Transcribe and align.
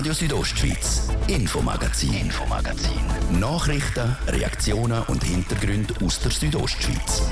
Radio 0.00 0.14
Südostschweiz, 0.14 1.08
Infomagazin, 1.26 2.14
Infomagazin. 2.14 3.02
Nachrichten, 3.38 4.16
Reaktionen 4.28 5.02
und 5.02 5.22
Hintergründe 5.22 5.92
aus 6.02 6.20
der 6.20 6.30
Südostschweiz. 6.30 7.30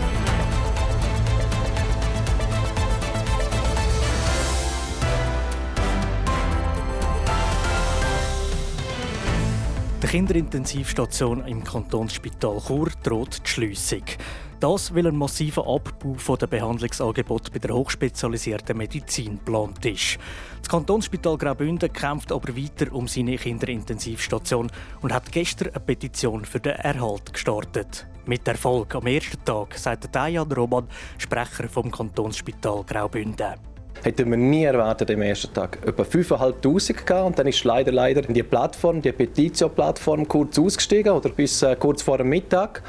Die 10.02 10.06
Kinderintensivstation 10.06 11.46
im 11.46 11.64
Kantonsspital 11.64 12.60
Chur 12.66 12.90
droht 13.02 13.40
die 13.46 13.48
Schliessung. 13.48 14.04
Das, 14.60 14.92
weil 14.92 15.06
ein 15.06 15.16
massiver 15.16 15.66
Abbau 15.66 16.36
der 16.36 16.48
Behandlungsangebote 16.48 17.52
bei 17.52 17.60
der 17.60 17.74
hochspezialisierten 17.74 18.76
Medizin 18.76 19.38
geplant 19.38 19.84
ist. 19.86 20.18
Das 20.58 20.68
Kantonsspital 20.68 21.38
Graubünden 21.38 21.92
kämpft 21.92 22.32
aber 22.32 22.56
weiter 22.56 22.92
um 22.92 23.06
seine 23.06 23.36
Kinderintensivstation 23.36 24.70
und 25.00 25.12
hat 25.12 25.30
gestern 25.30 25.68
eine 25.68 25.80
Petition 25.80 26.44
für 26.44 26.58
den 26.58 26.74
Erhalt 26.74 27.32
gestartet. 27.32 28.06
Mit 28.26 28.46
Erfolg 28.48 28.94
am 28.96 29.06
ersten 29.06 29.42
Tag, 29.44 29.78
sagt 29.78 30.14
Dajan 30.14 30.50
Roman, 30.50 30.88
Sprecher 31.18 31.68
vom 31.68 31.90
Kantonsspital 31.90 32.82
Graubünden 32.84 33.67
hätten 34.02 34.30
wir 34.30 34.36
nie 34.36 34.64
erwartet 34.64 35.10
am 35.10 35.22
ersten 35.22 35.52
Tag. 35.52 35.78
Etwa 35.86 36.02
5'500 36.02 37.04
gehabt 37.04 37.26
und 37.26 37.38
dann 37.38 37.46
ist 37.46 37.62
leider, 37.64 37.92
leider 37.92 38.22
die 38.22 38.42
Plattform, 38.42 39.02
die 39.02 39.12
Petitio-Plattform 39.12 40.26
kurz 40.28 40.58
ausgestiegen 40.58 41.12
oder 41.12 41.30
bis 41.30 41.62
äh, 41.62 41.76
kurz 41.76 42.02
vor 42.02 42.18
dem 42.18 42.28
Mittag. 42.28 42.82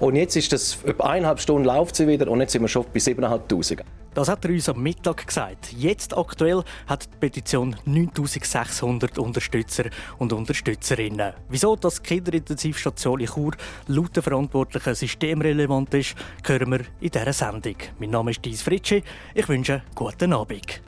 Und 0.00 0.16
jetzt 0.16 0.36
ist 0.36 0.52
das 0.52 0.78
etwa 0.84 1.08
eineinhalb 1.08 1.40
Stunden 1.40 1.64
läuft 1.64 1.96
sie 1.96 2.06
wieder 2.06 2.28
und 2.28 2.40
jetzt 2.40 2.52
sind 2.52 2.62
wir 2.62 2.68
schon 2.68 2.84
bei 2.92 3.00
7'500. 3.00 3.82
Das 4.18 4.28
hat 4.28 4.44
er 4.46 4.50
uns 4.50 4.68
am 4.68 4.82
Mittag 4.82 5.28
gesagt. 5.28 5.72
Jetzt 5.72 6.18
aktuell 6.18 6.64
hat 6.88 7.04
die 7.04 7.18
Petition 7.20 7.76
9600 7.84 9.16
Unterstützer 9.16 9.84
und 10.18 10.32
Unterstützerinnen. 10.32 11.34
Wieso 11.48 11.76
das 11.76 12.02
Kinderintensivstation 12.02 13.20
in 13.20 13.28
Chur 13.28 13.52
laut 13.86 14.16
der 14.16 14.24
Verantwortlichen 14.24 14.96
systemrelevant 14.96 15.94
ist, 15.94 16.16
hören 16.44 16.72
wir 16.72 16.80
in 16.98 17.10
dieser 17.10 17.32
Sendung. 17.32 17.76
Mein 18.00 18.10
Name 18.10 18.32
ist 18.32 18.44
Dies 18.44 18.60
Fritschi. 18.60 19.04
Ich 19.34 19.48
wünsche 19.48 19.82
guten 19.94 20.32
Abend. 20.32 20.82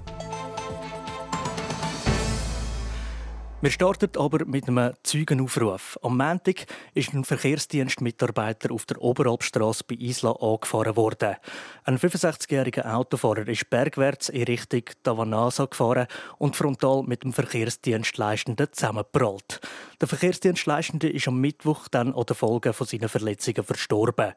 Wir 3.63 3.71
starten 3.71 4.09
aber 4.17 4.47
mit 4.47 4.69
einem 4.69 4.95
Zeugenaufruf. 5.03 5.99
Am 6.01 6.17
Montag 6.17 6.65
ist 6.95 7.13
ein 7.13 7.25
Verkehrsdienstmitarbeiter 7.27 8.73
auf 8.73 8.87
der 8.87 9.03
Oberalpstrasse 9.03 9.85
bei 9.87 9.97
Isla 9.97 10.33
angefahren 10.33 10.97
worden. 10.97 11.37
Ein 11.85 11.99
65-jähriger 11.99 12.91
Autofahrer 12.91 13.47
ist 13.49 13.69
bergwärts 13.69 14.31
in 14.31 14.45
Richtung 14.45 14.85
Tavanasa 15.03 15.67
gefahren 15.67 16.07
und 16.39 16.57
frontal 16.57 17.03
mit 17.03 17.23
dem 17.23 17.35
Verkehrsdienstleistenden 17.35 18.69
zusammengeprallt. 18.73 19.61
Der 20.01 20.09
Verkehrsdienstleistende 20.09 21.11
ist 21.11 21.29
am 21.29 21.39
Mittwoch 21.39 21.89
dann 21.89 22.15
an 22.15 22.25
den 22.25 22.37
Folgen 22.37 22.73
von 22.73 22.87
seinen 22.87 23.11
Verletzungen 23.11 23.63
verstorben. 23.63 24.33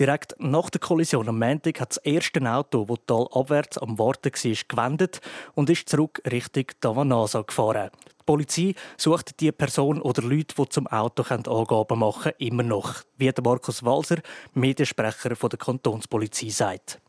Direkt 0.00 0.34
nach 0.40 0.70
der 0.70 0.80
Kollision 0.80 1.28
am 1.28 1.38
Montag 1.38 1.80
hat 1.80 1.90
das 1.90 1.98
erste 1.98 2.40
Auto, 2.52 2.84
das 2.86 2.98
talabwärts 3.06 3.78
am 3.78 4.00
Warten 4.00 4.32
war, 4.32 4.56
gewendet 4.66 5.20
und 5.54 5.70
ist 5.70 5.88
zurück 5.88 6.20
Richtung 6.28 6.66
Tavanasa 6.80 7.42
gefahren. 7.42 7.92
Die 8.26 8.32
Polizei 8.32 8.74
sucht 8.96 9.38
die 9.40 9.52
Person 9.52 10.00
oder 10.00 10.22
Leute, 10.22 10.54
die 10.56 10.68
zum 10.70 10.86
Auto 10.86 11.22
Angaben 11.28 11.98
machen 11.98 12.32
können, 12.32 12.48
immer 12.48 12.62
noch, 12.62 13.02
wie 13.18 13.30
Markus 13.44 13.84
Walser, 13.84 14.16
Mediensprecher 14.54 15.34
der 15.34 15.58
Kantonspolizei, 15.58 16.48
sagt. 16.48 17.02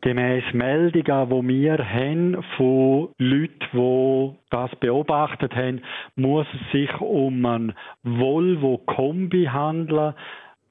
Gemäss 0.00 0.44
Meldungen, 0.54 1.28
die 1.28 1.48
wir 1.48 1.78
haben 1.78 2.42
von 2.56 3.10
Leuten, 3.18 3.68
die 3.72 4.32
das 4.48 4.70
beobachtet 4.80 5.54
haben, 5.54 5.82
muss 6.16 6.46
es 6.54 6.72
sich 6.72 7.00
um 7.02 7.44
ein 7.44 7.74
Volvo-Kombi 8.02 9.44
handeln. 9.44 10.14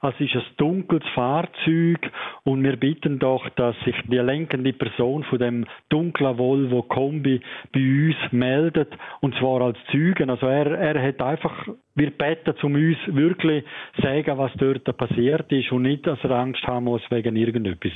Es 0.04 0.20
ist 0.20 0.36
ein 0.36 0.44
dunkles 0.58 1.04
Fahrzeug 1.14 2.12
und 2.44 2.64
wir 2.64 2.76
bitten 2.76 3.20
doch, 3.20 3.48
dass 3.50 3.76
sich 3.86 3.96
die 4.08 4.18
lenkende 4.18 4.74
Person 4.74 5.24
von 5.26 5.38
dem 5.38 5.66
dunklen 5.90 6.40
Volvo 6.40 6.82
Kombi 6.82 7.40
bei 7.72 7.80
uns 7.80 8.16
meldet 8.32 8.92
und 9.20 9.36
zwar 9.36 9.62
als 9.62 9.78
Zeugen. 9.92 10.32
Also 10.32 10.48
er, 10.48 10.72
er 10.72 11.08
hat 11.08 11.22
einfach, 11.22 11.68
wir 11.94 12.10
beten 12.10 12.56
um 12.64 12.74
uns 12.74 12.98
wirklich 13.06 13.64
sagen, 14.02 14.40
was 14.40 14.52
dort 14.56 14.98
passiert 14.98 15.52
ist 15.52 15.72
und 15.72 15.84
nicht, 15.84 16.08
dass 16.08 16.18
er 16.24 16.32
Angst 16.32 16.64
haben 16.64 16.86
muss 16.86 17.04
wegen 17.12 17.36
irgendetwas. 17.36 17.92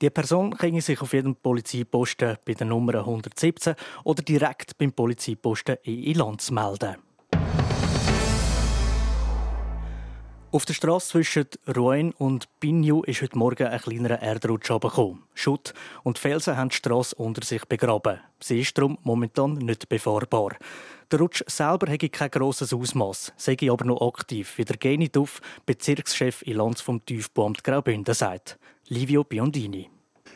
Die 0.00 0.08
Person 0.08 0.50
kann 0.52 0.80
sich 0.80 1.00
auf 1.02 1.12
jedem 1.12 1.36
Polizeiposten 1.36 2.38
bei 2.46 2.54
der 2.54 2.66
Nummer 2.66 2.94
117 2.94 3.74
oder 4.04 4.22
direkt 4.22 4.78
beim 4.78 4.92
Polizeiposten 4.92 5.76
in 5.84 6.14
Lanz 6.14 6.50
melden. 6.50 7.03
Auf 10.54 10.66
der 10.66 10.74
Straße 10.74 11.08
zwischen 11.08 11.46
Rouen 11.76 12.12
und 12.12 12.46
Pignou 12.60 13.02
ist 13.02 13.22
heute 13.22 13.36
Morgen 13.36 13.66
ein 13.66 13.80
kleinerer 13.80 14.22
Erdrutsch 14.22 14.68
gekommen. 14.68 15.24
Schutt 15.34 15.74
und 16.04 16.16
Felsen 16.16 16.56
haben 16.56 16.68
die 16.68 16.76
Straße 16.76 17.16
unter 17.16 17.44
sich 17.44 17.64
begraben. 17.64 18.20
Sie 18.38 18.60
ist 18.60 18.78
darum 18.78 18.96
momentan 19.02 19.54
nicht 19.54 19.88
befahrbar. 19.88 20.54
Der 21.10 21.18
Rutsch 21.18 21.42
selber 21.48 21.90
hätte 21.90 22.08
kein 22.08 22.30
grosses 22.30 22.72
Ausmaß, 22.72 23.32
sei 23.36 23.56
aber 23.68 23.84
noch 23.84 24.00
aktiv, 24.00 24.56
wie 24.56 24.64
der 24.64 24.76
Genituf, 24.76 25.40
Bezirkschef 25.66 26.42
in 26.42 26.58
Lanz 26.58 26.80
vom 26.80 27.04
Tiefbauamt 27.04 27.64
Graubünden, 27.64 28.14
sagt. 28.14 28.56
Livio 28.86 29.24
Biondini. 29.24 29.90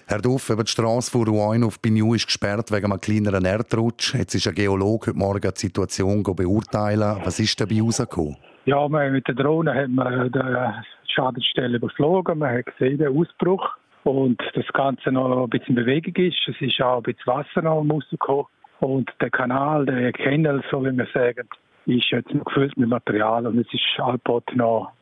Herr 0.08 0.20
Duff, 0.20 0.52
die 0.52 0.66
Straße 0.66 1.12
von 1.12 1.28
Rouen 1.28 1.62
auf 1.62 1.80
Pignou 1.80 2.14
ist 2.14 2.26
gesperrt 2.26 2.72
wegen 2.72 2.90
einem 2.90 3.00
kleineren 3.00 3.44
Erdrutsch. 3.44 4.14
Jetzt 4.14 4.34
ist 4.34 4.48
ein 4.48 4.54
Geologe 4.56 5.10
heute 5.10 5.18
Morgen 5.18 5.52
die 5.54 5.60
Situation 5.60 6.24
beurteilen. 6.24 7.20
Was 7.22 7.38
ist 7.38 7.60
dabei 7.60 7.76
herausgekommen? 7.76 8.36
Ja, 8.68 8.86
mit 8.86 9.26
der 9.26 9.34
Drohne 9.34 9.74
haben 9.74 9.94
wir 9.94 10.28
die 10.28 11.12
Schadensstelle 11.14 11.78
überflogen. 11.78 12.40
Man 12.40 12.58
hat 12.58 12.66
gesehen, 12.66 12.98
den 12.98 13.16
Ausbruch. 13.16 13.66
Und 14.04 14.38
das 14.52 14.66
Ganze 14.74 15.10
noch 15.10 15.44
ein 15.44 15.48
bisschen 15.48 15.68
in 15.68 15.86
Bewegung 15.86 16.14
ist. 16.16 16.36
Es 16.46 16.60
ist 16.60 16.78
auch 16.82 16.98
ein 16.98 17.02
bisschen 17.04 17.26
Wasser 17.26 17.62
noch 17.62 17.82
rausgekommen. 17.82 18.44
Und 18.80 19.10
der 19.22 19.30
Kanal, 19.30 19.86
der 19.86 20.12
Kennel, 20.12 20.62
so 20.70 20.84
wie 20.84 20.94
wir 20.94 21.06
sagen, 21.14 21.48
ist 21.86 22.10
jetzt 22.10 22.34
noch 22.34 22.44
gefüllt 22.44 22.76
mit 22.76 22.90
Material. 22.90 23.46
Und 23.46 23.58
es 23.58 23.72
ist 23.72 24.00
allbald 24.00 24.44
noch 24.54 24.92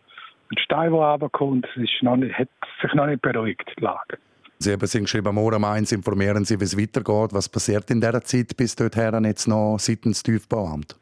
ein 0.52 0.58
Stein, 0.58 0.92
der 0.92 1.00
runterkommt. 1.00 1.66
Es 1.74 1.82
ist 1.82 2.02
noch 2.02 2.16
nicht, 2.16 2.38
hat 2.38 2.48
sich 2.80 2.94
noch 2.94 3.06
nicht 3.06 3.20
beruhigt, 3.20 3.68
die 3.76 3.82
Lage. 3.82 4.18
Sie 4.58 4.72
haben 4.72 4.78
geschrieben, 4.78 5.34
morgen 5.34 5.60
Mainz 5.60 5.90
informieren 5.90 6.44
Sie, 6.44 6.60
wie 6.60 6.64
es 6.64 6.80
weitergeht. 6.80 7.34
Was 7.34 7.48
passiert 7.48 7.90
in 7.90 8.00
dieser 8.00 8.22
Zeit 8.22 8.56
bis 8.56 8.76
dorthin 8.76 9.24
jetzt 9.24 9.48
noch 9.48 9.78
seitens 9.80 10.22
Tiefbauamt? 10.22 10.94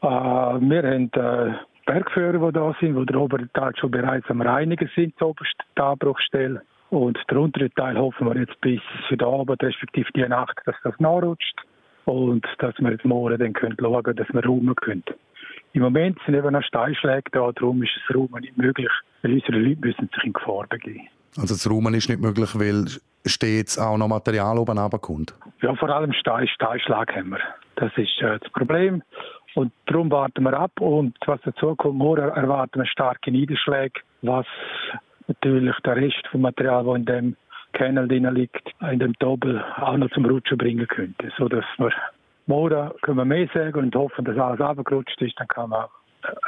Äh, 0.00 0.06
wir 0.06 0.82
haben 0.82 1.10
äh, 1.12 1.54
Bergführer, 1.86 2.46
die 2.46 2.52
da 2.52 2.74
sind, 2.80 2.96
die 2.96 3.06
der 3.06 3.20
obere 3.20 3.48
Teil 3.52 3.72
schon 3.76 3.90
bereits 3.90 4.28
am 4.28 4.42
Reinigen 4.42 4.90
sind, 4.94 5.14
die 5.18 5.24
oberste 5.24 5.64
Anbruchstelle. 5.76 6.62
Und 6.90 7.18
der 7.30 7.38
untere 7.38 7.70
Teil 7.70 7.96
hoffen 7.96 8.26
wir 8.26 8.38
jetzt 8.38 8.60
bis 8.60 8.80
für 9.08 9.16
den 9.16 9.26
Abend, 9.26 9.62
respektive 9.62 10.10
die 10.14 10.28
Nacht, 10.28 10.60
dass 10.66 10.76
das 10.84 10.98
nachrutscht. 10.98 11.56
Und 12.04 12.46
dass 12.58 12.74
wir 12.78 12.92
jetzt 12.92 13.04
morgen 13.04 13.38
dann 13.38 13.52
können 13.52 13.76
schauen 13.80 14.02
können, 14.02 14.16
dass 14.16 14.28
wir 14.32 14.44
räumen 14.44 14.74
können. 14.76 15.02
Im 15.72 15.82
Moment 15.82 16.18
sind 16.24 16.34
eben 16.34 16.52
noch 16.52 16.62
Steinschläge 16.62 17.30
da, 17.32 17.50
darum 17.52 17.82
ist 17.82 17.92
das 17.96 18.16
Räumen 18.16 18.40
nicht 18.40 18.56
möglich, 18.56 18.90
weil 19.22 19.32
unsere 19.32 19.58
Leute 19.58 19.80
müssen 19.80 20.08
sich 20.14 20.24
in 20.24 20.32
Gefahr 20.32 20.66
begeben. 20.68 21.08
Also 21.36 21.54
das 21.54 21.68
Räumen 21.68 21.94
ist 21.94 22.08
nicht 22.08 22.20
möglich, 22.20 22.50
weil 22.54 22.86
stets 23.26 23.78
auch 23.78 23.98
noch 23.98 24.08
Material 24.08 24.56
oben 24.58 24.78
runterkommt? 24.78 25.34
Ja, 25.60 25.74
vor 25.74 25.90
allem 25.90 26.12
Stein, 26.12 26.48
Steinschlag 26.48 27.14
haben 27.14 27.30
wir. 27.30 27.40
Das 27.74 27.92
ist 27.96 28.22
äh, 28.22 28.38
das 28.38 28.50
Problem. 28.52 29.02
Und 29.56 29.72
darum 29.86 30.10
warten 30.10 30.44
wir 30.44 30.52
ab. 30.52 30.72
Und 30.80 31.16
was 31.24 31.40
dazu 31.42 31.74
kommt, 31.76 31.96
morgen 31.96 32.28
erwarten 32.28 32.78
wir 32.78 32.86
starke 32.86 33.30
Niederschläge, 33.30 34.00
was 34.20 34.44
natürlich 35.28 35.74
der 35.82 35.96
Rest 35.96 36.26
vom 36.30 36.42
Material, 36.42 36.84
das 36.84 36.96
in 36.96 37.04
dem 37.06 37.36
Canal 37.72 38.06
drin 38.06 38.28
liegt, 38.34 38.70
in 38.92 38.98
dem 38.98 39.14
Doppel 39.14 39.64
auch 39.76 39.96
noch 39.96 40.10
zum 40.10 40.26
Rutschen 40.26 40.58
bringen 40.58 40.86
könnte. 40.86 41.32
So 41.38 41.48
dass 41.48 41.64
wir 41.78 41.90
morgen 42.44 42.90
können 43.00 43.16
wir 43.16 43.24
mehr 43.24 43.48
sagen 43.54 43.78
und 43.78 43.96
hoffen, 43.96 44.26
dass 44.26 44.36
alles 44.36 44.60
abgerutscht 44.60 45.22
ist, 45.22 45.40
dann 45.40 45.48
kann 45.48 45.70
man 45.70 45.86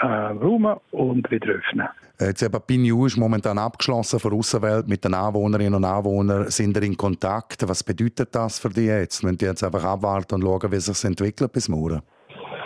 äh, 0.03 0.07
räumen 0.07 0.77
und 0.91 1.31
wieder 1.31 1.55
öffnen. 1.55 1.89
Jetzt 2.21 2.43
eben 2.43 2.61
Pignou 2.61 3.07
ist 3.07 3.17
momentan 3.17 3.57
abgeschlossen 3.57 4.21
von 4.21 4.33
der 4.33 4.39
Außenwelt 4.39 4.87
mit 4.87 5.03
den 5.03 5.15
Anwohnerinnen 5.15 5.77
und 5.77 5.85
Anwohnern. 5.87 6.51
Sind 6.51 6.77
ihr 6.77 6.83
in 6.83 6.97
Kontakt? 6.97 7.67
Was 7.67 7.83
bedeutet 7.83 8.35
das 8.35 8.59
für 8.59 8.69
die 8.69 8.85
jetzt? 8.85 9.25
Wenn 9.25 9.39
die 9.39 9.47
jetzt 9.47 9.65
einfach 9.65 9.85
abwarten 9.85 10.35
und 10.35 10.43
schauen, 10.43 10.73
wie 10.73 10.77
es 10.77 10.87
sich 10.87 11.05
entwickelt 11.05 11.53
bis 11.53 11.71
morgen? 11.71 12.03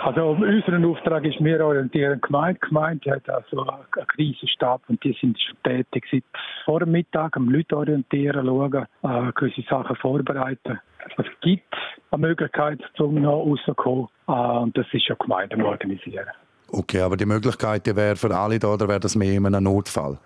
Also 0.04 0.30
unser 0.30 0.88
Auftrag 0.88 1.24
ist, 1.24 1.42
wir 1.44 1.64
orientieren 1.64 2.20
die 2.20 2.26
Gemeinde. 2.26 2.58
Die 2.60 2.68
Gemeinde 2.68 3.10
hat 3.12 3.30
also 3.30 3.62
einen 3.62 4.06
Krisenstab 4.08 4.82
und 4.88 5.02
die 5.04 5.16
sind 5.20 5.40
schon 5.40 5.56
tätig 5.62 6.04
seit 6.10 6.24
vor 6.64 6.80
dem 6.80 6.90
Mittag, 6.90 7.36
am 7.36 7.48
Leute 7.48 7.76
orientieren, 7.76 8.44
schauen, 8.44 8.86
äh, 9.04 9.32
gewisse 9.32 9.62
Sachen 9.70 9.94
vorbereiten. 9.96 10.80
Es 11.16 11.26
gibt 11.40 11.72
eine 12.10 12.20
Möglichkeit, 12.20 12.80
um 12.98 13.14
noch 13.14 13.46
rauszukommen 13.46 14.08
äh, 14.26 14.32
und 14.32 14.76
das 14.76 14.86
ist 14.92 15.06
ja 15.06 15.14
die 15.14 15.22
Gemeinde 15.22 15.64
organisieren. 15.64 16.26
Okay, 16.72 17.00
aber 17.00 17.16
die 17.16 17.26
Möglichkeit 17.26 17.86
die 17.86 17.94
wäre 17.94 18.16
für 18.16 18.34
alle 18.34 18.58
da 18.58 18.74
oder 18.74 18.88
wäre 18.88 19.00
das 19.00 19.14
mehr 19.14 19.34
in 19.34 19.46
einem 19.46 19.62
Notfall? 19.62 20.18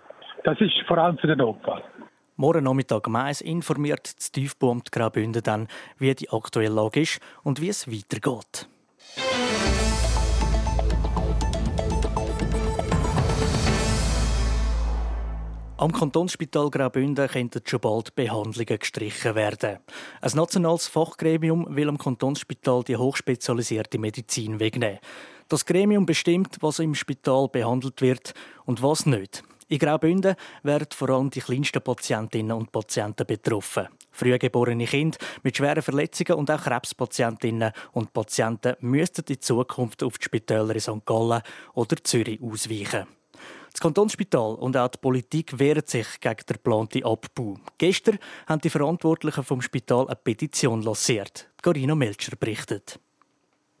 Das 0.43 0.59
ist 0.59 0.73
vor 0.87 0.97
allem 0.97 1.19
für 1.19 1.27
den 1.27 1.37
Notfall. 1.37 1.83
Morgen 2.35 2.63
Nachmittag 2.63 3.07
um 3.07 3.15
informiert 3.41 4.17
das 4.17 4.31
Tiefbauamt 4.31 4.91
Graubünden 4.91 5.43
dann, 5.43 5.67
wie 5.99 6.15
die 6.15 6.29
aktuelle 6.31 6.73
Lage 6.73 7.01
ist 7.01 7.19
und 7.43 7.61
wie 7.61 7.69
es 7.69 7.87
weitergeht. 7.87 8.67
Am 15.79 15.91
Kantonsspital 15.91 16.71
Graubünden 16.71 17.27
könnten 17.27 17.61
schon 17.63 17.79
bald 17.79 18.15
Behandlungen 18.15 18.79
gestrichen 18.79 19.35
werden. 19.35 19.77
Ein 20.21 20.31
nationales 20.33 20.87
Fachgremium 20.87 21.67
will 21.69 21.87
am 21.87 21.99
Kantonsspital 21.99 22.83
die 22.83 22.97
hochspezialisierte 22.97 23.99
Medizin 23.99 24.59
wegnehmen. 24.59 24.97
Das 25.49 25.67
Gremium 25.67 26.07
bestimmt, 26.07 26.57
was 26.61 26.79
im 26.79 26.95
Spital 26.95 27.47
behandelt 27.47 28.01
wird 28.01 28.33
und 28.65 28.81
was 28.81 29.05
nicht. 29.05 29.43
In 29.67 29.77
Graubünden 29.77 30.35
werden 30.63 30.87
vor 30.95 31.11
allem 31.11 31.29
die 31.29 31.41
kleinsten 31.41 31.83
Patientinnen 31.83 32.57
und 32.57 32.71
Patienten 32.71 33.27
betroffen. 33.27 33.87
Frühgeborene 34.09 34.85
Kinder 34.85 35.19
mit 35.43 35.57
schweren 35.57 35.83
Verletzungen 35.83 36.39
und 36.39 36.49
auch 36.49 36.63
Krebspatientinnen 36.63 37.71
und 37.91 38.13
Patienten 38.13 38.77
müssten 38.79 39.25
in 39.29 39.41
Zukunft 39.41 40.01
auf 40.01 40.17
die 40.17 40.25
Spitäler 40.25 40.73
in 40.73 40.81
St. 40.81 41.05
Gallen 41.05 41.43
oder 41.75 41.97
Zürich 42.03 42.41
ausweichen. 42.41 43.16
Das 43.77 43.83
Kantonsspital 43.83 44.55
und 44.55 44.75
auch 44.75 44.87
die 44.87 44.97
Politik 44.97 45.59
wehren 45.59 45.83
sich 45.85 46.07
gegen 46.19 46.35
den 46.49 46.53
geplanten 46.55 47.05
Abbau. 47.05 47.59
Gestern 47.77 48.17
haben 48.47 48.59
die 48.59 48.71
Verantwortlichen 48.71 49.43
vom 49.43 49.61
Spital 49.61 50.07
eine 50.07 50.15
Petition 50.15 50.81
lanciert. 50.81 51.47
Carina 51.61 51.93
Melcher 51.93 52.35
berichtet. 52.35 52.99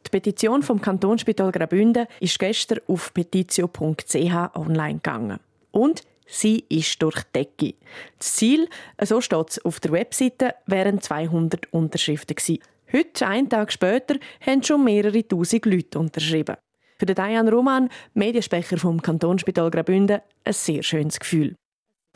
Die 0.05 0.11
Petition 0.11 0.61
vom 0.61 0.79
Kantonsspital 0.79 1.51
Graubünden 1.51 2.05
ist 2.19 2.37
gestern 2.37 2.77
auf 2.85 3.11
petitio.ch 3.11 4.55
online 4.55 4.99
gegangen. 5.01 5.39
Und 5.71 6.03
sie 6.27 6.63
ist 6.69 7.01
durch 7.01 7.23
die 7.23 7.33
Decke. 7.33 7.73
Das 8.19 8.35
Ziel, 8.35 8.69
so 9.03 9.19
steht 9.19 9.49
es 9.49 9.65
auf 9.65 9.79
der 9.79 9.93
Webseite, 9.93 10.53
wären 10.67 11.01
200 11.01 11.73
Unterschriften 11.73 12.35
gewesen. 12.35 12.59
Heute, 12.93 13.25
einen 13.25 13.49
Tag 13.49 13.71
später, 13.71 14.17
haben 14.45 14.61
schon 14.61 14.83
mehrere 14.83 15.27
tausend 15.27 15.65
Leute 15.65 15.97
unterschrieben. 15.97 16.57
Für 16.99 17.05
den 17.05 17.15
Diane 17.15 17.51
Roman, 17.51 17.89
Mediensprecher 18.13 18.77
vom 18.77 19.01
Kantonsspital 19.01 19.69
Graubünden, 19.69 20.21
ein 20.43 20.53
sehr 20.53 20.81
schönes 20.81 21.19
Gefühl. 21.19 21.55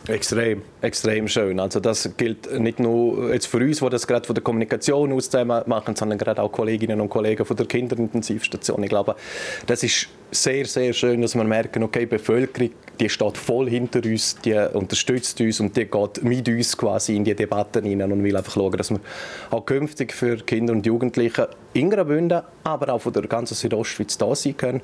Extrem, 0.08 0.64
extrem 0.82 1.28
schön. 1.28 1.60
Also 1.60 1.80
das 1.80 2.10
gilt 2.18 2.60
nicht 2.60 2.80
nur 2.80 3.32
jetzt 3.32 3.46
für 3.46 3.58
uns, 3.58 3.80
die 3.80 3.90
das 3.90 4.08
gerade 4.08 4.26
von 4.26 4.34
der 4.34 4.44
Kommunikation 4.44 5.14
aus 5.14 5.32
machen, 5.68 5.96
sondern 5.96 6.18
gerade 6.18 6.42
auch 6.42 6.52
Kolleginnen 6.52 7.00
und 7.00 7.10
Kollegen 7.10 7.46
von 7.46 7.56
der 7.56 7.68
Kinderintensivstation. 7.68 8.82
Ich 8.82 8.90
glaube, 8.90 9.16
das 9.68 9.84
ist 9.84 10.08
sehr, 10.32 10.66
sehr 10.66 10.94
schön, 10.94 11.22
dass 11.22 11.36
wir 11.36 11.44
merken, 11.44 11.84
okay, 11.84 12.02
die 12.02 12.06
Bevölkerung, 12.08 12.72
die 13.00 13.10
steht 13.10 13.38
voll 13.38 13.70
hinter 13.70 14.04
uns, 14.04 14.38
die 14.44 14.56
unterstützt 14.74 15.40
uns 15.40 15.60
und 15.60 15.78
die 15.78 15.86
geht 15.86 16.24
mit 16.24 16.50
uns 16.50 16.76
quasi 16.76 17.16
in 17.16 17.24
die 17.24 17.36
Debatten 17.36 17.86
hinein 17.86 18.12
und 18.12 18.24
will 18.24 18.36
einfach 18.36 18.54
schauen, 18.54 18.78
dass 18.78 18.90
wir 18.90 19.00
auch 19.52 19.66
künftig 19.66 20.14
für 20.14 20.38
Kinder 20.38 20.74
und 20.74 20.86
Jugendliche 20.86 21.50
in 21.74 21.92
Graubünden, 21.92 22.42
aber 22.64 22.94
auch 22.94 23.02
von 23.02 23.14
der 23.14 23.24
ganzen 23.24 23.54
Südostschweiz 23.54 24.18
da 24.18 24.34
sein 24.34 24.58
können. 24.58 24.82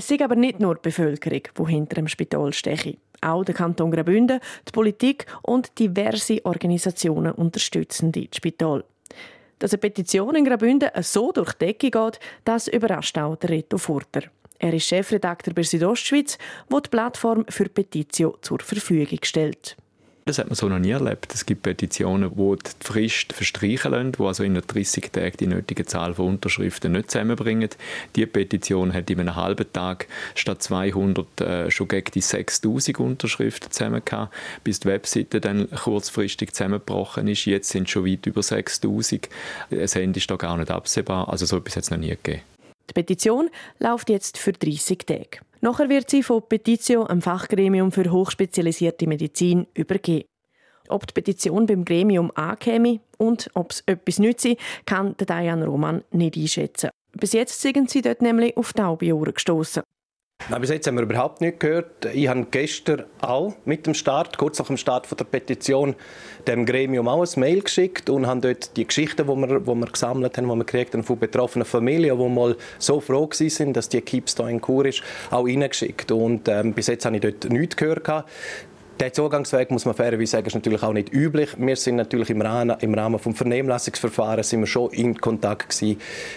Es 0.00 0.10
ist 0.10 0.22
aber 0.22 0.34
nicht 0.34 0.60
nur 0.60 0.76
die 0.76 0.80
Bevölkerung, 0.88 1.42
die 1.58 1.72
hinter 1.74 1.96
dem 1.96 2.08
Spital 2.08 2.54
steht. 2.54 2.96
Auch 3.20 3.44
der 3.44 3.54
Kanton 3.54 3.90
Graubünden, 3.90 4.40
die 4.66 4.72
Politik 4.72 5.26
und 5.42 5.78
diverse 5.78 6.42
Organisationen 6.46 7.32
unterstützen 7.32 8.10
das 8.10 8.34
Spital. 8.34 8.82
Dass 9.58 9.74
eine 9.74 9.78
Petition 9.78 10.36
in 10.36 10.46
Graubünden 10.46 10.88
so 11.02 11.32
durch 11.32 11.52
die 11.52 11.66
Decke 11.66 11.90
geht, 11.90 12.18
das 12.46 12.68
überrascht 12.68 13.18
auch 13.18 13.36
der 13.36 13.50
Reto 13.50 13.76
Furter. 13.76 14.22
Er 14.58 14.72
ist 14.72 14.86
Chefredakteur 14.86 15.52
bei 15.52 15.64
Südostschweiz, 15.64 16.38
wo 16.70 16.80
die 16.80 16.88
Plattform 16.88 17.44
für 17.50 17.68
Petitio 17.68 18.38
zur 18.40 18.60
Verfügung 18.60 19.18
stellt. 19.22 19.76
Das 20.26 20.38
hat 20.38 20.46
man 20.46 20.54
so 20.54 20.68
noch 20.68 20.78
nie 20.78 20.90
erlebt. 20.90 21.34
Es 21.34 21.46
gibt 21.46 21.62
Petitionen, 21.62 22.30
die 22.36 22.56
die 22.62 22.86
Frist 22.86 23.32
verstreichen 23.32 23.92
lassen, 23.92 24.12
die 24.12 24.22
also 24.22 24.44
in 24.44 24.54
30 24.54 25.10
Tagen 25.10 25.36
die 25.40 25.46
nötige 25.46 25.86
Zahl 25.86 26.14
von 26.14 26.26
Unterschriften 26.26 26.92
nicht 26.92 27.10
zusammenbringen. 27.10 27.70
Die 28.16 28.26
Petition 28.26 28.92
hat 28.92 29.10
in 29.10 29.20
einem 29.20 29.34
halben 29.34 29.72
Tag 29.72 30.06
statt 30.34 30.62
200 30.62 31.40
äh, 31.40 31.70
schon 31.70 31.88
gegen 31.88 32.10
die 32.12 32.20
6000 32.20 33.00
Unterschriften 33.00 33.70
zusammen 33.70 34.02
gehabt, 34.04 34.34
bis 34.62 34.80
die 34.80 34.88
Webseite 34.88 35.40
dann 35.40 35.70
kurzfristig 35.70 36.52
zusammengebrochen 36.52 37.26
ist. 37.26 37.46
Jetzt 37.46 37.70
sind 37.70 37.88
schon 37.88 38.06
weit 38.06 38.26
über 38.26 38.42
6000. 38.42 39.28
Das 39.70 39.96
Ende 39.96 40.18
ist 40.18 40.30
da 40.30 40.36
gar 40.36 40.56
nicht 40.58 40.70
absehbar. 40.70 41.28
Also 41.28 41.46
so 41.46 41.56
etwas 41.56 41.76
hat 41.76 41.84
es 41.84 41.90
noch 41.90 41.98
nie 41.98 42.10
gegeben. 42.10 42.42
Die 42.90 42.94
Petition 42.94 43.50
läuft 43.78 44.10
jetzt 44.10 44.36
für 44.36 44.52
30 44.52 45.06
Tage. 45.06 45.38
Nachher 45.60 45.88
wird 45.88 46.10
sie 46.10 46.24
von 46.24 46.42
Petitio, 46.42 47.04
einem 47.04 47.22
Fachgremium 47.22 47.92
für 47.92 48.10
hochspezialisierte 48.10 49.06
Medizin, 49.06 49.68
übergeben. 49.74 50.26
Ob 50.88 51.06
die 51.06 51.12
Petition 51.12 51.66
beim 51.66 51.84
Gremium 51.84 52.32
ankäme 52.34 52.98
und 53.16 53.48
ob 53.54 53.70
es 53.70 53.84
etwas 53.86 54.18
nütze, 54.18 54.56
kann 54.86 55.14
Diane 55.16 55.66
Roman 55.66 56.02
nicht 56.10 56.36
einschätzen. 56.36 56.90
Bis 57.12 57.32
jetzt 57.32 57.60
sind 57.60 57.90
sie 57.90 58.02
dort 58.02 58.22
nämlich 58.22 58.56
auf 58.56 58.72
taube 58.72 59.14
Ohren 59.14 59.34
gestoßen. 59.34 59.84
Nein, 60.48 60.62
bis 60.62 60.70
jetzt 60.70 60.86
haben 60.86 60.96
wir 60.96 61.02
überhaupt 61.02 61.40
nicht 61.40 61.60
gehört. 61.60 62.06
Ich 62.12 62.26
habe 62.26 62.46
gestern 62.50 63.04
auch 63.20 63.54
mit 63.64 63.86
dem 63.86 63.94
Start, 63.94 64.36
kurz 64.38 64.58
nach 64.58 64.66
dem 64.66 64.78
Start 64.78 65.06
von 65.06 65.16
der 65.16 65.26
Petition, 65.26 65.94
dem 66.46 66.66
Gremium 66.66 67.06
auch 67.08 67.22
ein 67.22 67.40
Mail 67.40 67.60
geschickt 67.60 68.10
und 68.10 68.26
haben 68.26 68.40
dort 68.40 68.76
die 68.76 68.86
Geschichten, 68.86 69.26
die 69.26 69.32
wir, 69.32 69.60
die 69.60 69.66
wir 69.66 69.86
gesammelt 69.86 70.36
haben, 70.36 70.48
die 70.48 70.54
wir 70.54 70.64
gekriegt 70.64 70.94
haben 70.94 71.04
von 71.04 71.18
betroffenen 71.18 71.66
Familien, 71.66 72.18
die 72.18 72.28
mal 72.28 72.56
so 72.78 73.00
froh 73.00 73.28
sind, 73.30 73.76
dass 73.76 73.88
die 73.88 74.00
Kips 74.00 74.36
hier 74.36 74.48
in 74.48 74.60
Kur 74.60 74.86
ist, 74.86 75.02
auch 75.30 75.44
reingeschickt. 75.44 76.10
Und 76.10 76.48
ähm, 76.48 76.72
bis 76.72 76.88
jetzt 76.88 77.04
habe 77.04 77.16
ich 77.16 77.22
dort 77.22 77.44
nichts 77.50 77.76
gehört. 77.76 78.08
Der 78.98 79.12
Zugangsweg, 79.12 79.70
muss 79.70 79.84
man 79.84 79.94
fairerweise 79.94 80.32
sagen, 80.32 80.46
ist 80.46 80.54
natürlich 80.54 80.82
auch 80.82 80.92
nicht 80.92 81.12
üblich. 81.12 81.50
Wir 81.58 81.76
sind 81.76 81.96
natürlich 81.96 82.28
im 82.30 82.42
Rahmen, 82.42 82.76
im 82.80 82.92
Rahmen 82.92 83.20
des 83.20 83.36
Vernehmlassungsverfahrens 83.36 84.50
sind 84.50 84.60
wir 84.60 84.66
schon 84.66 84.90
in 84.90 85.18
Kontakt 85.18 85.80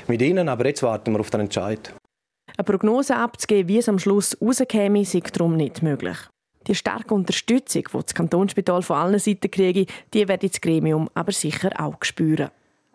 mit 0.08 0.22
ihnen, 0.22 0.48
aber 0.48 0.68
jetzt 0.68 0.84
warten 0.84 1.14
wir 1.14 1.20
auf 1.20 1.30
den 1.30 1.42
Entscheid. 1.42 1.94
Eine 2.63 2.77
Prognose 2.77 3.18
abzugeben, 3.18 3.68
wie 3.68 3.80
es 3.80 3.89
am 3.89 4.00
Schluss 4.00 4.38
rauskäme, 4.42 5.01
ist 5.01 5.15
darum 5.36 5.57
nicht 5.57 5.83
möglich. 5.83 6.15
Die 6.65 6.75
starke 6.75 7.13
Unterstützung, 7.13 7.83
die 7.94 7.98
das 8.01 8.13
Kantonsspital 8.13 8.81
von 8.83 8.95
allen 8.95 9.19
Seiten 9.19 9.51
kriege, 9.51 9.86
die 10.13 10.25
wird 10.30 10.44
das 10.44 10.62
Gremium 10.62 11.10
aber 11.13 11.33
sicher 11.33 11.71
auch 11.77 11.98
spüren. 12.04 12.51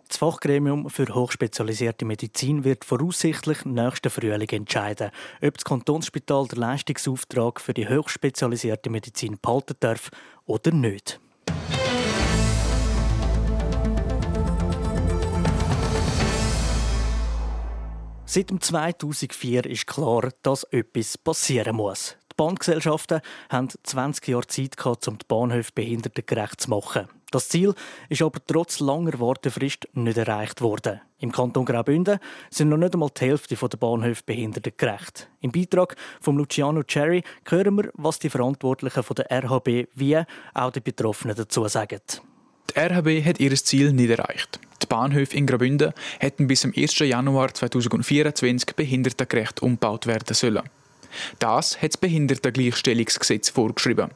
Das 0.08 0.16
Fachgremium 0.16 0.88
für 0.88 1.14
hochspezialisierte 1.14 2.06
Medizin 2.06 2.64
wird 2.64 2.86
voraussichtlich 2.86 3.66
nächsten 3.66 4.08
Frühling 4.08 4.48
entscheiden, 4.48 5.10
ob 5.42 5.52
das 5.52 5.66
Kantonsspital 5.66 6.48
den 6.48 6.60
Leistungsauftrag 6.60 7.60
für 7.60 7.74
die 7.74 7.90
hochspezialisierte 7.90 8.88
Medizin 8.88 9.36
behalten 9.38 9.76
darf 9.80 10.08
oder 10.46 10.70
nicht. 10.70 11.20
Seit 18.38 18.52
2004 18.62 19.66
ist 19.66 19.88
klar, 19.88 20.28
dass 20.42 20.62
etwas 20.70 21.18
passieren 21.18 21.74
muss. 21.74 22.14
Die 22.30 22.36
Bahngesellschaften 22.36 23.20
haben 23.50 23.68
20 23.82 24.28
Jahre 24.28 24.46
Zeit 24.46 24.76
gehabt, 24.76 25.08
um 25.08 25.18
die 25.18 25.26
Bahnhöfe 25.26 25.72
behindertengerecht 25.74 26.60
zu 26.60 26.70
machen. 26.70 27.08
Das 27.32 27.48
Ziel 27.48 27.74
ist 28.08 28.22
aber 28.22 28.38
trotz 28.46 28.78
langer 28.78 29.18
Wartefrist 29.18 29.88
nicht 29.94 30.18
erreicht 30.18 30.60
worden. 30.60 31.00
Im 31.18 31.32
Kanton 31.32 31.64
Graubünden 31.64 32.20
sind 32.48 32.68
noch 32.68 32.76
nicht 32.76 32.94
einmal 32.94 33.10
die 33.10 33.24
Hälfte 33.24 33.56
der 33.56 33.76
Bahnhöfe 33.76 34.22
behindertengerecht. 34.24 35.28
Im 35.40 35.50
Beitrag 35.50 35.96
von 36.20 36.36
Luciano 36.36 36.84
Cherry 36.84 37.24
hören 37.44 37.74
wir, 37.74 37.90
was 37.94 38.20
die 38.20 38.30
Verantwortlichen 38.30 39.02
von 39.02 39.16
der 39.16 39.32
RHB 39.32 39.88
wie 39.96 40.22
auch 40.54 40.70
die 40.70 40.78
Betroffenen 40.78 41.34
dazu 41.34 41.66
sagen. 41.66 42.02
Die 42.70 42.78
RHB 42.78 43.24
hat 43.24 43.40
ihr 43.40 43.56
Ziel 43.56 43.92
nicht 43.92 44.10
erreicht. 44.10 44.60
Bahnhöfe 44.88 45.36
in 45.36 45.46
Graubünden 45.46 45.92
hätten 46.18 46.46
bis 46.46 46.62
zum 46.62 46.72
1. 46.76 46.98
Januar 47.00 47.52
2024 47.52 48.74
behindertengerecht 48.74 49.62
umgebaut 49.62 50.06
werden 50.06 50.34
sollen. 50.34 50.62
Das 51.38 51.80
hat 51.80 51.92
das 51.92 51.96
Behindertengleichstellungsgesetz 51.98 53.50
vorgeschrieben. 53.50 54.10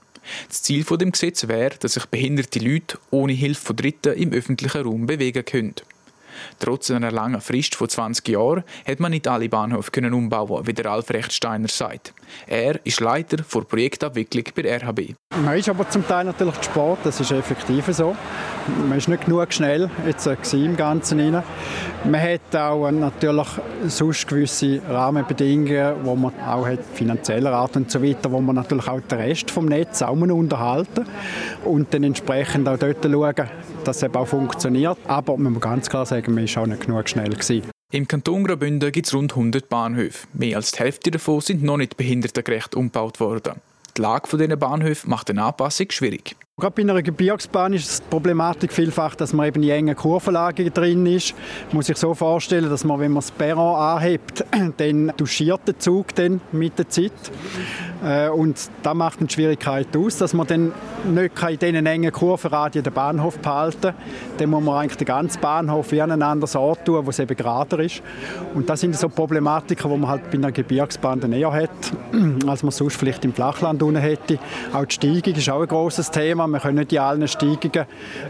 Das 0.48 0.62
Ziel 0.62 0.84
von 0.84 0.98
dem 0.98 1.12
Gesetz 1.12 1.48
wäre, 1.48 1.76
dass 1.80 1.94
sich 1.94 2.06
behinderte 2.06 2.60
Leute 2.60 2.98
ohne 3.10 3.32
Hilfe 3.32 3.66
von 3.66 3.76
Dritten 3.76 4.14
im 4.14 4.32
öffentlichen 4.32 4.82
Raum 4.82 5.06
bewegen 5.06 5.44
können. 5.44 5.74
Trotz 6.58 6.90
einer 6.90 7.10
langen 7.10 7.40
Frist 7.40 7.74
von 7.74 7.88
20 7.88 8.28
Jahren 8.28 8.64
hat 8.86 9.00
man 9.00 9.10
nicht 9.10 9.28
alle 9.28 9.48
Bahnhöfe 9.48 9.90
umbauen, 10.12 10.66
wie 10.66 10.72
der 10.72 10.86
Alfred 10.86 11.32
Steiner 11.32 11.68
sagt. 11.68 12.14
Er 12.46 12.84
ist 12.84 13.00
Leiter 13.00 13.38
der 13.38 13.60
Projektabwicklung 13.60 14.44
bei 14.54 14.78
RHB. 14.78 15.14
Man 15.40 15.56
ist 15.56 15.68
aber 15.68 15.88
zum 15.88 16.06
Teil 16.06 16.26
natürlich 16.26 16.60
zu 16.60 16.64
spät, 16.64 16.98
das 17.04 17.18
ist 17.18 17.32
effektiv 17.32 17.86
so. 17.88 18.14
Man 18.86 18.98
ist 18.98 19.08
nicht 19.08 19.24
genug 19.24 19.50
schnell 19.50 19.88
jetzt 20.06 20.26
im 20.52 20.76
Ganzen 20.76 21.20
rein. 21.20 21.42
Man 22.04 22.20
hat 22.20 22.54
auch 22.54 22.90
natürlich 22.90 23.48
sonst 23.86 24.28
gewisse 24.28 24.82
Rahmenbedingungen, 24.86 25.94
wo 26.04 26.14
man 26.16 26.38
auch 26.46 26.66
hat, 26.66 26.80
finanzieller 26.94 27.52
Art 27.52 27.76
und 27.76 27.90
so 27.90 28.02
weiter, 28.02 28.30
wo 28.30 28.42
man 28.42 28.56
natürlich 28.56 28.86
auch 28.86 29.00
den 29.00 29.18
Rest 29.18 29.50
vom 29.50 29.64
Netz 29.66 30.02
auch 30.02 30.12
unterhalten 30.12 31.06
und 31.64 31.94
dann 31.94 32.04
entsprechend 32.04 32.68
auch 32.68 32.76
dort 32.76 33.02
schauen, 33.02 33.48
dass 33.84 33.96
es 33.96 34.02
eben 34.02 34.14
auch 34.14 34.28
funktioniert. 34.28 34.98
Aber 35.08 35.38
man 35.38 35.54
muss 35.54 35.62
ganz 35.62 35.88
klar 35.88 36.04
sagen, 36.04 36.34
man 36.34 36.46
war 36.46 36.62
auch 36.62 36.66
nicht 36.66 36.86
genug 36.86 37.08
schnell. 37.08 37.30
Gewesen. 37.30 37.62
Im 37.90 38.06
Kanton 38.06 38.44
Graubünden 38.44 38.92
gibt 38.92 39.06
es 39.06 39.14
rund 39.14 39.32
100 39.32 39.70
Bahnhöfe. 39.70 40.26
Mehr 40.34 40.56
als 40.56 40.72
die 40.72 40.80
Hälfte 40.80 41.10
davon 41.10 41.40
sind 41.40 41.62
noch 41.62 41.78
nicht 41.78 41.96
behindertengerecht 41.96 42.74
umgebaut 42.74 43.18
worden. 43.18 43.54
Die 43.96 44.00
Lage 44.00 44.36
dieser 44.36 44.56
Bahnhöfe 44.56 45.08
macht 45.08 45.28
eine 45.28 45.44
Anpassung 45.44 45.90
schwierig. 45.90 46.36
Gerade 46.62 46.74
bei 46.76 46.82
einer 46.88 47.02
Gebirgsbahn 47.02 47.72
ist 47.72 48.04
die 48.04 48.08
Problematik 48.08 48.72
vielfach, 48.72 49.16
dass 49.16 49.32
man 49.32 49.48
eben 49.48 49.64
in 49.64 49.70
engen 49.70 49.96
Kurvenlagen 49.96 50.72
drin 50.72 51.06
ist. 51.06 51.34
Man 51.70 51.78
muss 51.78 51.86
sich 51.86 51.96
so 51.96 52.14
vorstellen, 52.14 52.70
dass 52.70 52.84
man, 52.84 53.00
wenn 53.00 53.10
man 53.10 53.20
das 53.20 53.32
Perron 53.32 53.74
anhebt, 53.74 54.44
dann 54.76 55.12
duschiert 55.16 55.62
der 55.66 55.80
Zug 55.80 56.14
dann 56.14 56.40
mit 56.52 56.78
der 56.78 56.88
Zeit. 56.88 57.10
Äh, 58.04 58.28
und 58.28 58.70
das 58.80 58.94
macht 58.94 59.18
eine 59.18 59.28
Schwierigkeit 59.28 59.88
aus, 59.96 60.18
dass 60.18 60.34
man 60.34 60.46
dann 60.46 60.72
nicht 61.12 61.42
in 61.42 61.58
diesen 61.58 61.86
engen 61.86 62.12
Kurvenradien 62.12 62.84
den 62.84 62.92
Bahnhof 62.92 63.38
behalten 63.38 63.80
kann. 63.80 63.94
Dann 64.38 64.50
muss 64.50 64.62
man 64.62 64.76
eigentlich 64.76 64.98
den 64.98 65.06
ganzen 65.06 65.40
Bahnhof 65.40 65.90
wie 65.90 66.00
an 66.00 66.12
einen 66.12 66.22
anderen 66.22 66.56
Ort 66.60 66.84
tun, 66.84 67.04
wo 67.04 67.10
es 67.10 67.18
eben 67.18 67.36
gerader 67.36 67.80
ist. 67.80 68.02
Und 68.54 68.70
das 68.70 68.82
sind 68.82 68.94
so 68.94 69.08
Problematiken, 69.08 69.90
die 69.90 69.98
man 69.98 70.08
halt 70.08 70.30
bei 70.30 70.38
einer 70.38 70.52
Gebirgsbahn 70.52 71.18
dann 71.18 71.32
eher 71.32 71.52
hat, 71.52 71.70
als 72.46 72.62
man 72.62 72.70
sonst 72.70 72.96
vielleicht 72.96 73.24
im 73.24 73.32
Flachland 73.32 73.82
unten 73.82 74.00
hätte. 74.00 74.38
Auch 74.72 74.84
die 74.84 74.94
Steigung 74.94 75.34
ist 75.34 75.50
auch 75.50 75.62
ein 75.62 75.66
großes 75.66 76.08
Thema 76.12 76.51
wir 76.52 76.60
können 76.60 76.78
nicht 76.78 76.92
in 76.92 76.98
allen 76.98 77.28
Steigungen 77.28 77.86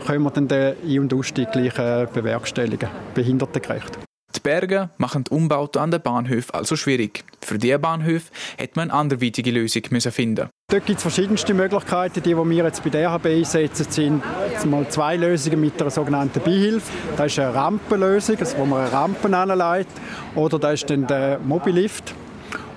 können 0.07 0.23
wir 0.23 0.31
dann 0.31 0.49
den 0.49 0.75
Ein- 0.85 1.01
und 1.01 1.15
Ausstieg 1.15 1.53
gleich 1.53 1.79
äh, 1.79 2.07
bewerkstelligen, 2.13 2.89
behindertengerecht. 3.15 3.99
Die 4.35 4.41
Berge 4.41 4.89
machen 4.97 5.25
die 5.25 5.31
Umbauten 5.31 5.83
an 5.83 5.91
den 5.91 6.01
Bahnhöfen 6.01 6.55
also 6.55 6.75
schwierig. 6.75 7.25
Für 7.43 7.59
diese 7.59 7.79
Bahnhöfe 7.79 8.33
hätte 8.57 8.73
man 8.77 8.91
eine 8.91 8.99
anderweitige 8.99 9.51
Lösung 9.51 9.83
müssen 9.91 10.11
finden 10.11 10.49
Dort 10.71 10.87
gibt 10.87 10.97
es 10.97 11.03
verschiedenste 11.03 11.53
Möglichkeiten. 11.53 12.23
Die, 12.23 12.31
die 12.31 12.35
wir 12.35 12.65
jetzt 12.65 12.83
bei 12.83 12.89
der 12.89 13.11
RHB 13.11 13.27
einsetzen, 13.27 13.87
sind 13.91 14.23
mal 14.71 14.89
zwei 14.89 15.17
Lösungen 15.17 15.61
mit 15.61 15.79
einer 15.79 15.91
sogenannten 15.91 16.41
Beihilfe. 16.41 16.91
Das 17.15 17.27
ist 17.27 17.39
eine 17.39 17.55
Rampenlösung, 17.55 18.39
also 18.39 18.57
wo 18.57 18.65
man 18.65 18.81
eine 18.81 18.93
Rampe 18.93 19.37
anlegt. 19.37 19.91
Oder 20.35 20.59
das 20.59 20.81
ist 20.81 20.89
dann 20.89 21.07
der 21.07 21.39
Mobilift. 21.41 22.15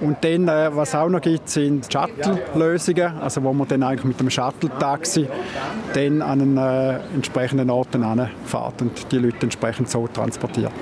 Und 0.02 0.18
dann, 0.24 0.48
äh, 0.48 0.76
was 0.76 0.94
auch 0.94 1.10
noch 1.10 1.22
gibt, 1.22 1.50
sind 1.50 1.92
Shuttle-Lösungen, 1.92 3.18
also 3.20 3.44
wo 3.44 3.54
man 3.54 3.68
dann 3.68 3.84
eigentlich 3.84 4.06
mit 4.06 4.20
dem 4.20 4.30
Shuttle-Taxi 4.30 5.28
dann 5.94 6.22
an 6.22 6.42
einen 6.42 6.58
äh, 6.58 7.00
entsprechenden 7.14 7.70
Ort 7.70 7.90
fährt 8.46 8.82
und 8.82 9.12
die 9.12 9.18
Leute 9.18 9.44
entsprechend 9.44 9.90
so 9.90 10.08
transportiert. 10.08 10.74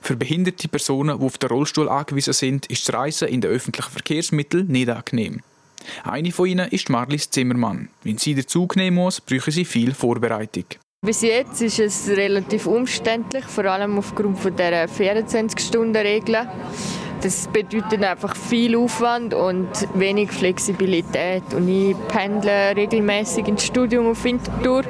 Für 0.00 0.16
behinderte 0.16 0.68
Personen, 0.68 1.18
die 1.18 1.24
auf 1.24 1.38
den 1.38 1.48
Rollstuhl 1.48 1.88
angewiesen 1.88 2.32
sind, 2.32 2.66
ist 2.66 2.88
das 2.88 2.94
Reisen 2.94 3.28
in 3.28 3.40
den 3.40 3.50
öffentlichen 3.50 3.90
Verkehrsmitteln 3.90 4.66
nicht 4.66 4.88
angenehm. 4.88 5.40
Eine 6.04 6.32
von 6.32 6.46
ihnen 6.46 6.68
ist 6.70 6.90
Marlies 6.90 7.30
Zimmermann. 7.30 7.88
Wenn 8.02 8.18
sie 8.18 8.34
den 8.34 8.46
Zug 8.46 8.76
nehmen 8.76 8.96
muss, 8.96 9.20
brauchen 9.20 9.52
sie 9.52 9.64
viel 9.64 9.94
Vorbereitung. 9.94 10.64
Bis 11.04 11.22
jetzt 11.22 11.60
ist 11.62 11.80
es 11.80 12.08
relativ 12.08 12.66
umständlich, 12.66 13.44
vor 13.44 13.64
allem 13.64 13.98
aufgrund 13.98 14.38
von 14.38 14.54
der 14.54 14.88
24-Stunden-Regel. 14.88 16.48
Das 17.22 17.46
bedeutet 17.46 18.02
einfach 18.02 18.34
viel 18.34 18.76
Aufwand 18.76 19.32
und 19.32 19.68
wenig 19.94 20.32
Flexibilität. 20.32 21.44
Und 21.54 21.68
ich 21.68 21.96
pendle 22.08 22.74
regelmäßig 22.74 23.46
ins 23.46 23.64
Studium 23.64 24.10
auf 24.10 24.24
Winterthur. 24.24 24.82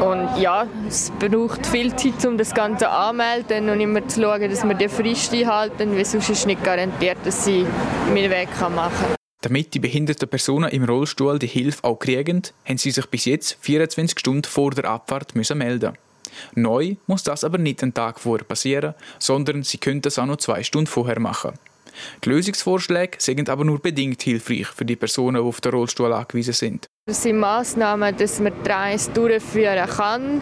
Und 0.00 0.40
ja, 0.40 0.66
es 0.88 1.12
braucht 1.18 1.66
viel 1.66 1.94
Zeit, 1.94 2.24
um 2.24 2.38
das 2.38 2.54
Ganze 2.54 2.88
anzumelden 2.88 3.68
und 3.68 3.80
immer 3.80 4.06
zu 4.08 4.22
schauen, 4.22 4.48
dass 4.48 4.64
wir 4.64 4.74
die 4.74 4.88
Frist 4.88 5.34
einhalten, 5.34 5.94
weil 5.94 6.06
sonst 6.06 6.30
ist 6.30 6.46
nicht 6.46 6.64
garantiert, 6.64 7.18
dass 7.24 7.46
ich 7.46 7.66
meinen 8.14 8.30
Weg 8.30 8.48
machen 8.60 8.74
kann. 8.74 9.16
Damit 9.42 9.74
die 9.74 9.78
behinderten 9.78 10.28
Personen 10.28 10.70
im 10.70 10.84
Rollstuhl 10.84 11.38
die 11.38 11.46
Hilfe 11.46 11.84
auch 11.84 11.98
kriegen, 11.98 12.42
haben 12.64 12.78
sie 12.78 12.90
sich 12.90 13.06
bis 13.06 13.26
jetzt 13.26 13.58
24 13.60 14.18
Stunden 14.18 14.44
vor 14.44 14.70
der 14.70 14.86
Abfahrt 14.86 15.34
müssen 15.34 15.58
melden. 15.58 15.96
Neu 16.54 16.96
muss 17.06 17.22
das 17.22 17.44
aber 17.44 17.58
nicht 17.58 17.82
einen 17.82 17.94
Tag 17.94 18.20
vorher 18.20 18.44
passieren, 18.44 18.94
sondern 19.18 19.62
sie 19.62 19.78
können 19.78 20.02
das 20.02 20.18
auch 20.18 20.26
noch 20.26 20.36
zwei 20.36 20.62
Stunden 20.62 20.86
vorher 20.86 21.20
machen. 21.20 21.52
Die 22.24 22.28
Lösungsvorschläge 22.28 23.18
sind 23.20 23.48
aber 23.48 23.64
nur 23.64 23.78
bedingt 23.78 24.22
hilfreich 24.22 24.66
für 24.66 24.84
die 24.84 24.96
Personen, 24.96 25.42
die 25.42 25.48
auf 25.48 25.60
den 25.60 25.72
Rollstuhl 25.72 26.12
angewiesen 26.12 26.52
sind. 26.52 26.86
Das 27.06 27.22
sind 27.22 27.38
Massnahmen, 27.38 28.16
dass 28.16 28.40
man 28.40 28.52
die 28.64 29.12
durchführen 29.12 29.88
kann. 29.88 30.40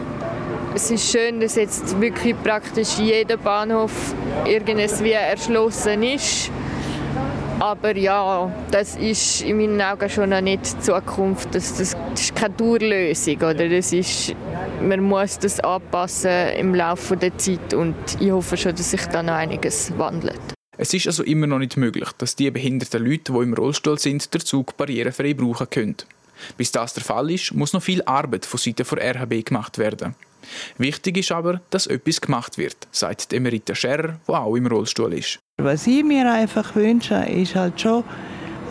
Es 0.75 0.91
ist 0.91 1.13
schön, 1.13 1.41
dass 1.41 1.55
jetzt 1.55 2.01
wirklich 2.01 2.35
praktisch 2.43 2.99
jeder 2.99 3.37
Bahnhof 3.37 4.15
irgendwie 4.47 5.13
erschlossen 5.13 6.03
ist. 6.03 6.51
Aber 7.61 7.97
ja, 7.97 8.53
das 8.71 8.97
ist 8.97 9.43
in 9.43 9.59
meinen 9.59 9.81
Augen 9.81 10.09
schon 10.09 10.31
noch 10.31 10.41
nicht 10.41 10.67
die 10.67 10.81
Zukunft. 10.81 11.55
Das, 11.55 11.77
das, 11.77 11.95
ist 12.15 12.35
keine 12.35 12.55
Dauerlösung. 12.55 13.37
Oder? 13.37 13.69
Das 13.69 13.93
ist, 13.93 14.35
man 14.89 15.01
muss 15.01 15.39
das 15.39 15.61
anpassen 15.61 16.49
im 16.59 16.75
Laufe 16.75 17.17
der 17.17 17.37
Zeit 17.39 17.75
und 17.75 17.95
ich 18.21 18.31
hoffe 18.31 18.57
schon, 18.57 18.75
dass 18.75 18.91
sich 18.91 19.05
da 19.07 19.23
noch 19.23 19.35
einiges 19.35 19.97
wandelt. 19.99 20.41
Es 20.77 20.93
ist 20.93 21.07
also 21.07 21.23
immer 21.23 21.47
noch 21.47 21.59
nicht 21.59 21.77
möglich, 21.77 22.09
dass 22.19 22.37
die 22.37 22.51
behinderten 22.51 23.05
Leute, 23.05 23.33
die 23.33 23.39
im 23.39 23.55
Rollstuhl 23.55 23.99
sind, 23.99 24.33
den 24.35 24.41
Zug 24.41 24.77
barrierefrei 24.77 25.35
brauchen 25.35 25.71
können. 25.71 25.97
Bis 26.57 26.73
das 26.73 26.95
der 26.95 27.05
Fall 27.05 27.31
ist, 27.31 27.55
muss 27.55 27.73
noch 27.73 27.83
viel 27.83 28.03
Arbeit 28.03 28.45
von 28.45 28.59
Seiten 28.59 28.85
der 28.91 29.15
RHB 29.15 29.47
gemacht 29.47 29.79
werden. 29.79 30.15
Wichtig 30.77 31.17
ist 31.17 31.33
aber, 31.33 31.61
dass 31.71 31.87
etwas 31.87 32.21
gemacht 32.21 32.59
wird, 32.59 32.77
sagt 32.91 33.33
Emerita 33.33 33.75
Scherrer, 33.75 34.21
die 34.27 34.33
auch 34.33 34.55
im 34.57 34.67
Rollstuhl 34.67 35.15
ist. 35.15 35.39
Was 35.63 35.87
ich 35.87 36.05
mir 36.05 36.31
einfach 36.31 36.75
wünsche, 36.75 37.15
ist 37.15 37.55
halt 37.55 37.81
schon 37.81 38.05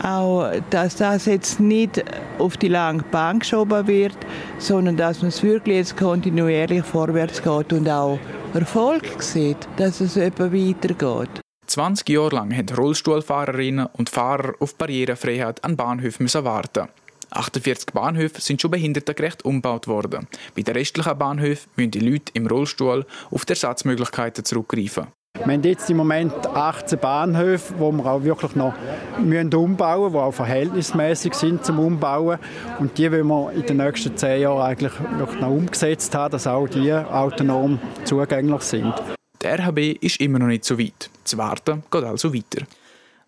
auch, 0.04 0.52
dass 0.70 0.96
das 0.96 1.26
jetzt 1.26 1.60
nicht 1.60 2.04
auf 2.38 2.56
die 2.56 2.68
lange 2.68 3.02
Bank 3.04 3.40
geschoben 3.40 3.86
wird, 3.86 4.16
sondern 4.58 4.96
dass 4.96 5.22
man 5.22 5.28
es 5.28 5.42
wirklich 5.42 5.76
jetzt 5.76 5.96
kontinuierlich 5.96 6.84
vorwärts 6.84 7.42
geht 7.42 7.72
und 7.72 7.88
auch 7.88 8.18
Erfolg 8.52 9.22
sieht, 9.22 9.56
dass 9.76 10.00
es 10.00 10.16
etwa 10.16 10.52
weitergeht. 10.52 11.40
20 11.66 12.08
Jahre 12.08 12.36
lang 12.36 12.56
haben 12.56 12.68
Rollstuhlfahrerinnen 12.68 13.86
und 13.86 14.10
Fahrer 14.10 14.54
auf 14.60 14.76
Barrierefreiheit 14.76 15.64
an 15.64 15.76
Bahnhöfen 15.76 16.32
warten. 16.32 16.88
48 17.30 17.86
Bahnhöfe 17.92 18.40
sind 18.40 18.60
schon 18.60 18.70
behindertengerecht 18.70 19.44
umgebaut 19.44 19.88
worden. 19.88 20.28
Bei 20.54 20.62
den 20.62 20.76
restlichen 20.76 21.18
Bahnhöfen 21.18 21.70
müssen 21.74 21.90
die 21.90 22.00
Leute 22.00 22.32
im 22.34 22.46
Rollstuhl 22.46 23.06
auf 23.30 23.44
die 23.44 23.54
Ersatzmöglichkeiten 23.54 24.44
zurückgreifen. 24.44 25.08
Wir 25.36 25.52
haben 25.52 25.62
jetzt 25.64 25.90
im 25.90 25.96
Moment 25.96 26.46
18 26.46 26.98
Bahnhöfe, 26.98 27.74
wo 27.78 27.90
wir 27.92 28.06
auch 28.06 28.22
wirklich 28.22 28.54
noch 28.54 28.72
müssen 29.18 29.52
umbauen 29.52 30.02
müssen, 30.02 30.12
die 30.12 30.18
auch 30.18 30.32
verhältnismäßig 30.32 31.34
sind 31.34 31.64
zum 31.64 31.80
Umbauen. 31.80 32.38
Und 32.78 32.96
die 32.96 33.10
wollen 33.10 33.26
wir 33.26 33.52
in 33.52 33.66
den 33.66 33.76
nächsten 33.78 34.16
zehn 34.16 34.42
Jahren 34.42 34.62
eigentlich 34.62 34.92
wirklich 35.18 35.40
noch 35.40 35.50
umgesetzt 35.50 36.14
haben, 36.14 36.32
dass 36.32 36.46
auch 36.46 36.68
die 36.68 36.92
autonom 36.92 37.78
zugänglich 38.04 38.62
sind. 38.62 38.94
Der 39.42 39.58
RHB 39.58 40.02
ist 40.02 40.20
immer 40.20 40.38
noch 40.38 40.46
nicht 40.46 40.64
so 40.64 40.78
weit. 40.78 41.10
Das 41.24 41.36
Warten 41.36 41.82
geht 41.90 42.04
also 42.04 42.32
weiter. 42.32 42.64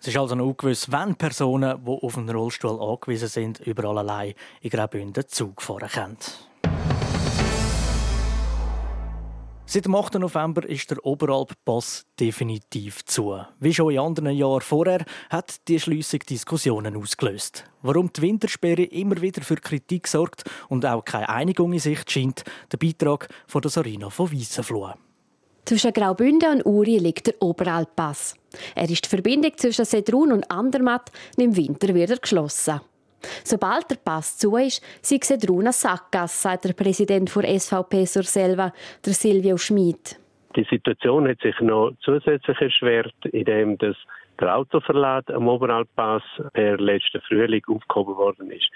Es 0.00 0.06
ist 0.06 0.16
also 0.16 0.36
noch 0.36 0.46
ungewiss, 0.46 0.90
wenn 0.90 1.16
Personen, 1.16 1.84
die 1.84 1.90
auf 1.90 2.16
einen 2.16 2.30
Rollstuhl 2.30 2.80
angewiesen 2.80 3.28
sind, 3.28 3.60
überall 3.60 3.98
allein 3.98 4.34
in 4.62 4.70
Graubünden 4.70 5.24
Zug 5.26 5.60
fahren 5.60 5.88
können. 5.92 6.16
Seit 9.68 9.84
dem 9.84 9.96
8. 9.96 10.14
November 10.14 10.64
ist 10.64 10.92
der 10.92 11.04
Oberalp-Pass 11.04 12.06
definitiv 12.20 13.04
zu. 13.04 13.40
Wie 13.58 13.74
schon 13.74 13.92
in 13.92 13.98
anderen 13.98 14.30
Jahren 14.30 14.60
vorher 14.60 15.04
hat 15.28 15.56
die 15.66 15.80
Schliessung 15.80 16.20
Diskussionen 16.20 16.96
ausgelöst. 16.96 17.64
Warum 17.82 18.12
die 18.12 18.22
Wintersperre 18.22 18.84
immer 18.84 19.20
wieder 19.20 19.42
für 19.42 19.56
Kritik 19.56 20.06
sorgt 20.06 20.44
und 20.68 20.86
auch 20.86 21.04
keine 21.04 21.30
Einigung 21.30 21.72
in 21.72 21.80
Sicht 21.80 22.08
scheint, 22.08 22.44
der 22.70 22.78
Beitrag 22.78 23.26
von 23.48 23.60
der 23.60 23.72
Sarina 23.72 24.08
von 24.08 24.32
Weissenfloh. 24.32 24.92
Zwischen 25.64 25.92
Graubünden 25.92 26.58
und 26.58 26.64
Uri 26.64 26.98
liegt 26.98 27.26
der 27.26 27.42
Oberalpass. 27.42 28.36
Er 28.76 28.88
ist 28.88 29.04
die 29.04 29.08
Verbindung 29.08 29.50
zwischen 29.56 29.84
Sedrun 29.84 30.30
und 30.30 30.48
Andermatt 30.48 31.10
und 31.36 31.42
im 31.42 31.56
Winter 31.56 31.92
wieder 31.92 32.16
geschlossen. 32.18 32.80
Sobald 33.44 33.90
der 33.90 33.96
Pass 33.96 34.38
zu 34.38 34.56
ist, 34.56 34.82
sei 35.02 35.18
Sedrun 35.22 35.62
eine 35.62 35.72
Sackgasse, 35.72 36.42
sagt 36.42 36.64
der 36.64 36.72
Präsident 36.72 37.34
der 37.34 37.58
SVP 37.58 38.04
Surselva, 38.04 38.72
der 39.04 39.12
Silvio 39.12 39.56
Schmid. 39.56 40.18
Die 40.54 40.66
Situation 40.70 41.28
hat 41.28 41.40
sich 41.40 41.58
noch 41.60 41.92
zusätzlich 42.00 42.60
erschwert, 42.60 43.14
indem 43.32 43.76
das 43.78 43.96
der 44.40 44.56
Autoverlad 44.56 45.30
am 45.30 45.48
Oberalpass 45.48 46.22
per 46.52 46.76
letzten 46.78 47.20
Frühling 47.22 47.62
aufgehoben 47.68 48.16
worden 48.16 48.50
ist. 48.50 48.68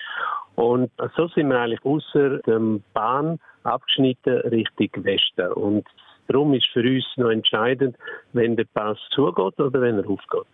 Und 0.54 0.90
so 1.16 1.28
sind 1.28 1.48
wir 1.48 1.60
eigentlich 1.60 1.84
außer 1.84 2.38
dem 2.40 2.82
Bahn 2.94 3.38
abgeschnitten 3.62 4.38
Richtung 4.48 5.04
Westen. 5.04 5.52
Und 5.52 5.86
Darum 6.30 6.54
ist 6.54 6.68
für 6.72 6.80
uns 6.80 7.04
noch 7.16 7.30
entscheidend, 7.30 7.96
wenn 8.32 8.54
der 8.54 8.64
Pass 8.72 8.98
zugeht 9.10 9.58
oder 9.58 9.80
wenn 9.80 9.98
er 9.98 10.08
aufgeht. 10.08 10.46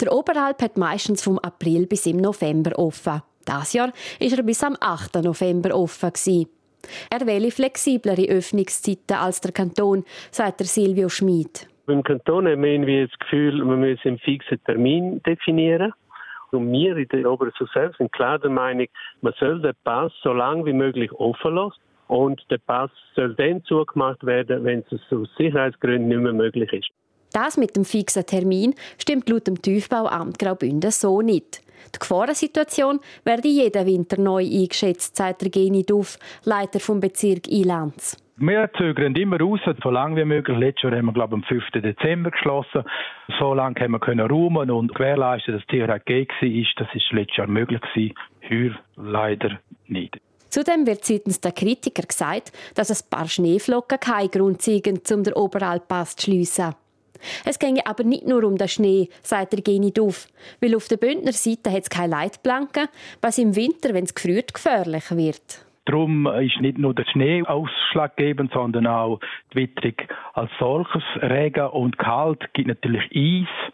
Der 0.00 0.12
Oberalp 0.12 0.60
hat 0.60 0.76
meistens 0.76 1.22
vom 1.22 1.38
April 1.38 1.86
bis 1.86 2.06
im 2.06 2.16
November 2.16 2.76
offen. 2.76 3.22
Das 3.50 3.72
Jahr 3.72 3.92
ist 4.20 4.38
er 4.38 4.44
bis 4.44 4.62
am 4.62 4.76
8. 4.80 5.16
November 5.24 5.74
offen 5.74 6.10
gewesen. 6.10 6.48
Er 7.10 7.26
wähle 7.26 7.50
flexiblere 7.50 8.28
Öffnungszeiten 8.28 9.16
als 9.16 9.40
der 9.40 9.50
Kanton, 9.50 10.04
sagt 10.30 10.60
der 10.60 10.68
Silvio 10.68 11.08
Schmid. 11.08 11.66
Beim 11.86 12.04
Kanton 12.04 12.46
haben 12.46 12.62
wir 12.62 12.70
irgendwie 12.70 13.08
das 13.08 13.18
Gefühl, 13.18 13.58
wir 13.64 13.76
müssen 13.76 14.06
einen 14.06 14.18
fixen 14.20 14.62
Termin 14.64 15.20
definieren. 15.24 15.92
Und 16.52 16.70
wir 16.70 16.96
in 16.96 17.08
der 17.08 17.28
Obersten 17.28 17.68
selbst 17.74 17.98
sind 17.98 18.12
klar 18.12 18.38
der 18.38 18.50
Meinung, 18.50 18.86
man 19.20 19.34
soll 19.40 19.60
den 19.60 19.74
Pass 19.82 20.12
so 20.22 20.32
lange 20.32 20.64
wie 20.66 20.72
möglich 20.72 21.10
offen 21.12 21.56
lassen 21.56 21.80
und 22.06 22.40
der 22.50 22.58
Pass 22.58 22.90
soll 23.16 23.34
dann 23.34 23.64
zugemacht 23.64 24.24
werden, 24.24 24.62
wenn 24.62 24.84
es 24.90 25.00
aus 25.12 25.28
Sicherheitsgründen 25.36 26.06
nicht 26.06 26.20
mehr 26.20 26.32
möglich 26.32 26.72
ist. 26.72 26.88
Das 27.32 27.56
mit 27.56 27.74
dem 27.74 27.84
fixen 27.84 28.26
Termin 28.26 28.74
stimmt 28.98 29.28
laut 29.28 29.48
dem 29.48 29.60
Tiefbauamt 29.60 30.38
Graubünden 30.38 30.90
so 30.92 31.20
nicht. 31.20 31.62
Die 31.94 31.98
Gefahrensituation 31.98 33.00
werde 33.24 33.48
jeden 33.48 33.86
Winter 33.86 34.20
neu 34.20 34.44
eingeschätzt, 34.44 35.16
sagt 35.16 35.42
der 35.42 35.50
Geni 35.50 35.84
Duff, 35.84 36.18
Leiter 36.44 36.80
vom 36.80 37.00
Bezirk 37.00 37.48
Ilanz. 37.48 38.16
Wir 38.42 38.70
zögern 38.78 39.14
immer 39.16 39.38
raus, 39.38 39.60
so 39.82 39.90
lange 39.90 40.16
wie 40.16 40.24
möglich. 40.24 40.56
Letztes 40.56 40.84
Jahr 40.84 40.96
haben 40.96 41.06
wir, 41.06 41.12
glaube 41.12 41.36
ich, 41.36 41.42
am 41.42 41.60
5. 41.60 41.82
Dezember 41.82 42.30
geschlossen. 42.30 42.84
So 43.38 43.52
lange 43.52 43.78
haben 43.80 43.92
wir 43.92 44.00
können 44.00 44.26
räumen 44.26 44.70
und 44.70 44.94
gewährleisten, 44.94 45.54
dass 45.54 45.66
die 45.66 45.76
Tierheit 45.76 46.06
gegeben 46.06 46.60
ist. 46.62 46.72
Das 46.76 46.88
ist 46.94 47.12
letztes 47.12 47.36
Jahr 47.36 47.46
möglich 47.48 47.82
gewesen. 47.82 48.14
Heuer 48.48 48.78
leider 48.96 49.58
nicht. 49.88 50.18
Zudem 50.48 50.86
wird 50.86 51.04
seitens 51.04 51.40
der 51.42 51.52
Kritiker 51.52 52.02
gesagt, 52.02 52.52
dass 52.74 52.90
ein 52.90 53.10
paar 53.10 53.28
Schneeflocken 53.28 54.00
kein 54.00 54.30
Grund 54.30 54.62
seien, 54.62 55.00
um 55.12 55.22
den 55.22 55.34
Oberalpass 55.34 56.16
zu 56.16 56.24
schliessen. 56.24 56.74
Es 57.44 57.58
ginge 57.58 57.86
aber 57.86 58.04
nicht 58.04 58.26
nur 58.26 58.44
um 58.44 58.56
den 58.56 58.68
Schnee, 58.68 59.08
sagt 59.22 59.52
der 59.52 59.60
Geni 59.60 59.92
Duff, 59.92 60.26
weil 60.60 60.74
auf 60.74 60.88
der 60.88 60.96
Bündner 60.96 61.32
Seite 61.32 61.72
hat 61.72 61.82
es 61.82 61.90
keine 61.90 62.12
Leitplanken, 62.12 62.88
was 63.20 63.38
im 63.38 63.56
Winter, 63.56 63.94
wenn 63.94 64.04
es 64.04 64.14
gefriert, 64.14 64.54
gefährlich 64.54 65.10
wird. 65.10 65.64
Darum 65.86 66.26
ist 66.26 66.60
nicht 66.60 66.78
nur 66.78 66.94
der 66.94 67.04
Schnee 67.10 67.42
ausschlaggebend, 67.42 68.52
sondern 68.52 68.86
auch 68.86 69.18
die 69.52 69.62
Witterung 69.62 69.94
als 70.34 70.50
solches. 70.58 71.02
Regen 71.16 71.66
und 71.68 71.98
Kalt 71.98 72.52
gibt 72.52 72.68
natürlich 72.68 73.02
Eis. 73.14 73.72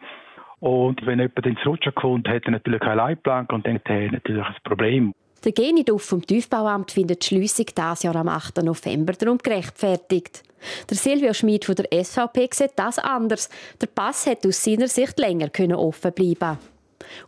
Und 0.60 1.04
wenn 1.04 1.18
jemand 1.18 1.46
ins 1.46 1.66
Rutschen 1.66 1.94
kommt, 1.94 2.28
hat 2.28 2.44
er 2.44 2.52
natürlich 2.52 2.80
keine 2.80 2.96
Leitplanke 2.96 3.54
und 3.54 3.66
dann 3.66 3.74
hat 3.74 3.88
er 3.90 4.12
natürlich 4.12 4.46
ein 4.46 4.54
Problem. 4.64 5.12
Der 5.44 5.52
Geniduff 5.52 6.02
vom 6.02 6.26
Tiefbauamt 6.26 6.90
findet 6.90 7.22
die 7.22 7.26
Schliessung 7.26 7.66
dieses 7.66 8.02
Jahr 8.02 8.16
am 8.16 8.28
8. 8.28 8.62
November 8.62 9.12
darum 9.12 9.38
gerechtfertigt. 9.38 10.42
Der 10.90 10.96
Silvio 10.96 11.32
Schmid 11.32 11.64
von 11.64 11.76
der 11.76 12.04
SVP 12.04 12.48
sieht 12.52 12.72
das 12.76 12.98
anders. 12.98 13.48
Der 13.80 13.86
Pass 13.86 14.26
hätte 14.26 14.48
aus 14.48 14.62
seiner 14.62 14.88
Sicht 14.88 15.18
länger 15.18 15.50
offen 15.78 16.12
bleiben 16.12 16.58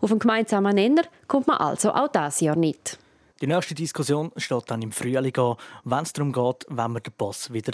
Auf 0.01 0.11
einen 0.11 0.19
gemeinsamen 0.19 0.75
Nenner 0.75 1.03
kommt 1.27 1.47
man 1.47 1.59
also 1.59 1.93
auch 1.93 2.09
dieses 2.09 2.41
Jahr 2.41 2.57
nicht. 2.57 2.99
Die 3.41 3.47
nächste 3.47 3.75
Diskussion 3.75 4.33
steht 4.37 4.65
dann 4.67 4.83
im 4.83 4.91
Frühling 4.91 5.37
an, 5.37 5.57
wenn 5.85 6.03
es 6.03 6.13
darum 6.13 6.33
geht, 6.33 6.67
wenn 6.69 6.91
man 6.91 7.03
den 7.03 7.13
Pass 7.17 7.53
wieder 7.53 7.73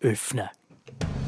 öffnen 0.00 0.48
sollte. 0.50 1.23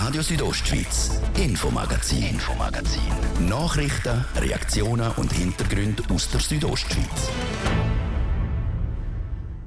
Radio 0.00 0.22
Südostschweiz, 0.22 1.20
Infomagazin, 1.36 2.22
Infomagazin. 2.22 3.02
Nachrichten, 3.48 4.24
Reaktionen 4.36 5.10
und 5.16 5.32
Hintergründe 5.32 6.04
aus 6.08 6.30
der 6.30 6.38
Südostschweiz. 6.38 7.28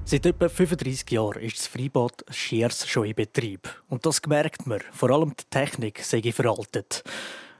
Seit 0.05 0.25
etwa 0.25 0.47
35 0.47 1.11
Jahren 1.11 1.41
ist 1.41 1.57
das 1.57 1.67
Freibad 1.67 2.23
Schiers 2.29 2.87
schon 2.87 3.07
in 3.07 3.15
Betrieb. 3.15 3.67
Und 3.89 4.05
das 4.05 4.21
merkt 4.25 4.65
man. 4.67 4.79
Vor 4.93 5.09
allem 5.09 5.33
die 5.37 5.43
Technik 5.49 6.01
sei 6.01 6.21
veraltet. 6.31 7.03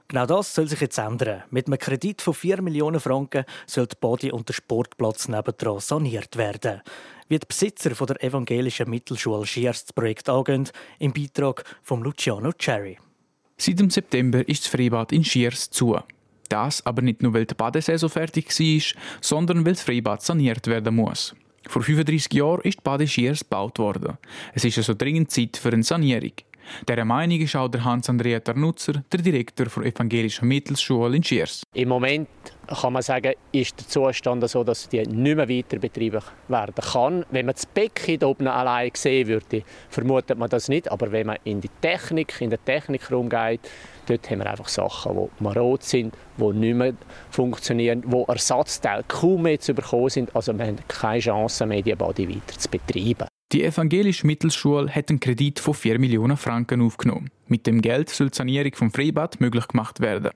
Genau 0.08 0.24
das 0.24 0.54
soll 0.54 0.66
sich 0.66 0.80
jetzt 0.80 0.98
ändern. 0.98 1.42
Mit 1.50 1.66
einem 1.66 1.78
Kredit 1.78 2.22
von 2.22 2.32
4 2.32 2.62
Millionen 2.62 3.00
Franken 3.00 3.44
soll 3.66 3.86
die 3.86 3.96
Body 4.00 4.32
und 4.32 4.48
der 4.48 4.54
Sportplatz 4.54 5.28
nebendran 5.28 5.78
saniert 5.78 6.38
werden. 6.38 6.80
Wie 7.28 7.38
die 7.38 7.46
Besitzer 7.46 7.90
der 7.90 8.22
evangelischen 8.22 8.90
Mittelschule 8.90 9.46
Schiers 9.46 9.84
das 9.84 9.92
Projekt 9.92 10.28
angehen, 10.28 10.68
im 10.98 11.12
Beitrag 11.12 11.64
von 11.82 12.02
Luciano 12.02 12.52
Cherry. 12.52 12.98
Seit 13.56 13.78
dem 13.78 13.90
September 13.90 14.46
ist 14.48 14.64
das 14.64 14.72
Freibad 14.72 15.12
in 15.12 15.24
Schiers 15.24 15.70
zu. 15.70 15.98
Das 16.48 16.84
aber 16.84 17.00
nicht 17.02 17.22
nur, 17.22 17.32
weil 17.32 17.46
die 17.46 17.54
Badesaison 17.54 18.10
fertig 18.10 18.48
war, 18.48 19.00
sondern 19.20 19.64
weil 19.64 19.72
das 19.72 19.82
Freibad 19.82 20.22
saniert 20.22 20.66
werden 20.66 20.96
muss. 20.96 21.34
Vor 21.66 21.82
35 21.82 22.32
Jahren 22.34 22.60
ist 22.62 22.78
die 22.78 22.82
Bade 22.82 23.06
Schiers 23.06 23.40
gebaut 23.40 23.78
worden. 23.78 24.18
Es 24.52 24.64
ist 24.64 24.78
also 24.78 24.94
dringend 24.94 25.30
Zeit 25.30 25.56
für 25.56 25.70
eine 25.70 25.82
Sanierung. 25.82 26.32
Der 26.88 27.04
Meinung 27.04 27.40
ist 27.40 27.56
auch 27.56 27.70
Hans-Andrea 27.72 28.40
Tarnutzer, 28.40 29.02
der 29.12 29.20
Direktor 29.20 29.66
der 29.66 29.92
Evangelischen 29.92 30.48
Mittelschule 30.48 31.16
in 31.16 31.22
Schiers. 31.22 31.62
Im 31.74 31.88
Moment 31.88 32.28
kann 32.66 32.92
man 32.92 33.02
sagen, 33.02 33.32
ist 33.50 33.78
der 33.78 33.88
Zustand 33.88 34.48
so, 34.48 34.64
dass 34.64 34.88
die 34.88 35.02
nicht 35.02 35.36
mehr 35.36 35.48
weiter 35.48 35.78
betrieben 35.78 36.20
werden 36.48 36.74
kann. 36.74 37.24
Wenn 37.30 37.46
man 37.46 37.54
das 37.54 37.66
Becken 37.66 38.22
oben 38.24 38.46
allein 38.46 38.90
sehen 38.94 39.28
würde, 39.28 39.62
vermutet 39.90 40.38
man 40.38 40.48
das 40.48 40.68
nicht. 40.68 40.90
Aber 40.90 41.12
wenn 41.12 41.26
man 41.26 41.38
in 41.44 41.60
die 41.60 41.70
Technik, 41.80 42.40
in 42.40 42.50
den 42.50 42.64
Technikraum 42.64 43.28
geht, 43.28 43.60
dort 44.06 44.30
haben 44.30 44.38
wir 44.38 44.50
einfach 44.50 44.68
Sachen, 44.68 45.16
die 45.16 45.42
marot 45.42 45.82
sind, 45.82 46.14
die 46.38 46.52
nicht 46.52 46.76
mehr 46.76 46.94
funktionieren, 47.30 48.02
wo 48.06 48.24
Ersatzteile 48.24 49.04
kaum 49.06 49.42
mehr 49.42 49.60
zu 49.60 49.74
bekommen 49.74 50.08
sind. 50.10 50.34
Also 50.34 50.56
wir 50.56 50.66
haben 50.66 50.78
keine 50.88 51.20
Chance 51.20 51.66
mehr, 51.66 51.82
die 51.82 51.94
Body 51.94 52.28
weiter 52.28 52.58
zu 52.58 52.68
betreiben. 52.68 53.28
Die 53.52 53.64
evangelische 53.64 54.26
Mittelschule 54.26 54.88
hat 54.88 55.10
einen 55.10 55.20
Kredit 55.20 55.60
von 55.60 55.74
4 55.74 55.98
Millionen 55.98 56.38
Franken 56.38 56.80
aufgenommen. 56.80 57.28
Mit 57.48 57.66
dem 57.66 57.82
Geld 57.82 58.08
soll 58.08 58.30
die 58.30 58.36
Sanierung 58.36 58.74
vom 58.74 58.90
Freibad 58.90 59.42
möglich 59.42 59.68
gemacht 59.68 60.00
werden. 60.00 60.30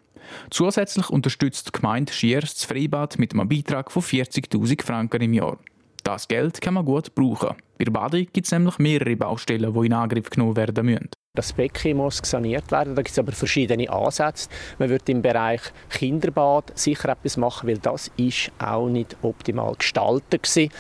Zusätzlich 0.51 1.09
unterstützt 1.09 1.69
die 1.69 1.81
Gemeinde 1.81 2.13
Schiers 2.13 2.53
das 2.55 2.65
Freibad 2.65 3.19
mit 3.19 3.33
einem 3.33 3.49
Beitrag 3.49 3.91
von 3.91 4.03
40.000 4.03 4.85
Franken 4.85 5.23
im 5.23 5.33
Jahr. 5.33 5.59
Das 6.05 6.29
Geld 6.29 6.61
kann 6.61 6.75
man 6.75 6.85
gut 6.85 7.15
brauchen. 7.15 7.57
Bei 7.79 7.85
Badi 7.85 8.25
gibt 8.25 8.47
es 8.47 8.53
nämlich 8.53 8.79
mehrere 8.79 9.17
Baustellen, 9.17 9.73
die 9.73 9.87
in 9.87 9.93
Angriff 9.93 10.31
genommen 10.31 10.57
werden 10.57 10.87
müssen. 10.87 11.11
Das 11.35 11.53
Becken 11.53 11.99
muss 11.99 12.23
saniert 12.25 12.71
werden. 12.73 12.95
Da 12.95 13.03
gibt 13.03 13.13
es 13.13 13.19
aber 13.19 13.33
verschiedene 13.33 13.91
Ansätze. 13.91 14.49
Man 14.79 14.89
wird 14.89 15.07
im 15.11 15.21
Bereich 15.21 15.61
Kinderbad 15.91 16.73
sicher 16.79 17.11
etwas 17.11 17.37
machen, 17.37 17.69
weil 17.69 17.77
das 17.77 18.11
ist 18.17 18.51
auch 18.59 18.89
nicht 18.89 19.15
optimal 19.21 19.75
gestaltet 19.75 20.45
gewesen. 20.45 20.73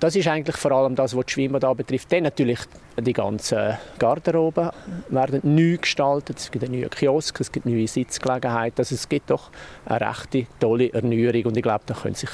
Das 0.00 0.14
ist 0.14 0.28
eigentlich 0.28 0.56
vor 0.56 0.72
allem 0.72 0.94
das, 0.94 1.16
was 1.16 1.24
die 1.24 1.32
Schwimmbad 1.32 1.78
betrifft. 1.78 2.12
Dann 2.12 2.24
natürlich 2.24 2.58
die 3.00 3.14
ganzen 3.14 3.78
Garderoben 3.98 4.68
werden 5.08 5.40
neu 5.42 5.78
gestaltet. 5.78 6.38
Es 6.38 6.50
gibt 6.50 6.64
einen 6.64 6.78
neuen 6.78 6.90
Kiosk, 6.90 7.40
es 7.40 7.50
gibt 7.50 7.64
neue 7.64 7.88
Sitzgelegenheiten. 7.88 8.80
Also 8.80 8.96
es 8.96 9.08
gibt 9.08 9.30
doch 9.30 9.50
eine 9.86 10.00
recht 10.06 10.46
tolle 10.60 10.92
Erneuerung 10.92 11.46
und 11.46 11.56
ich 11.56 11.62
glaube, 11.62 11.84
da 11.86 11.94
können 11.94 12.14
sich 12.14 12.30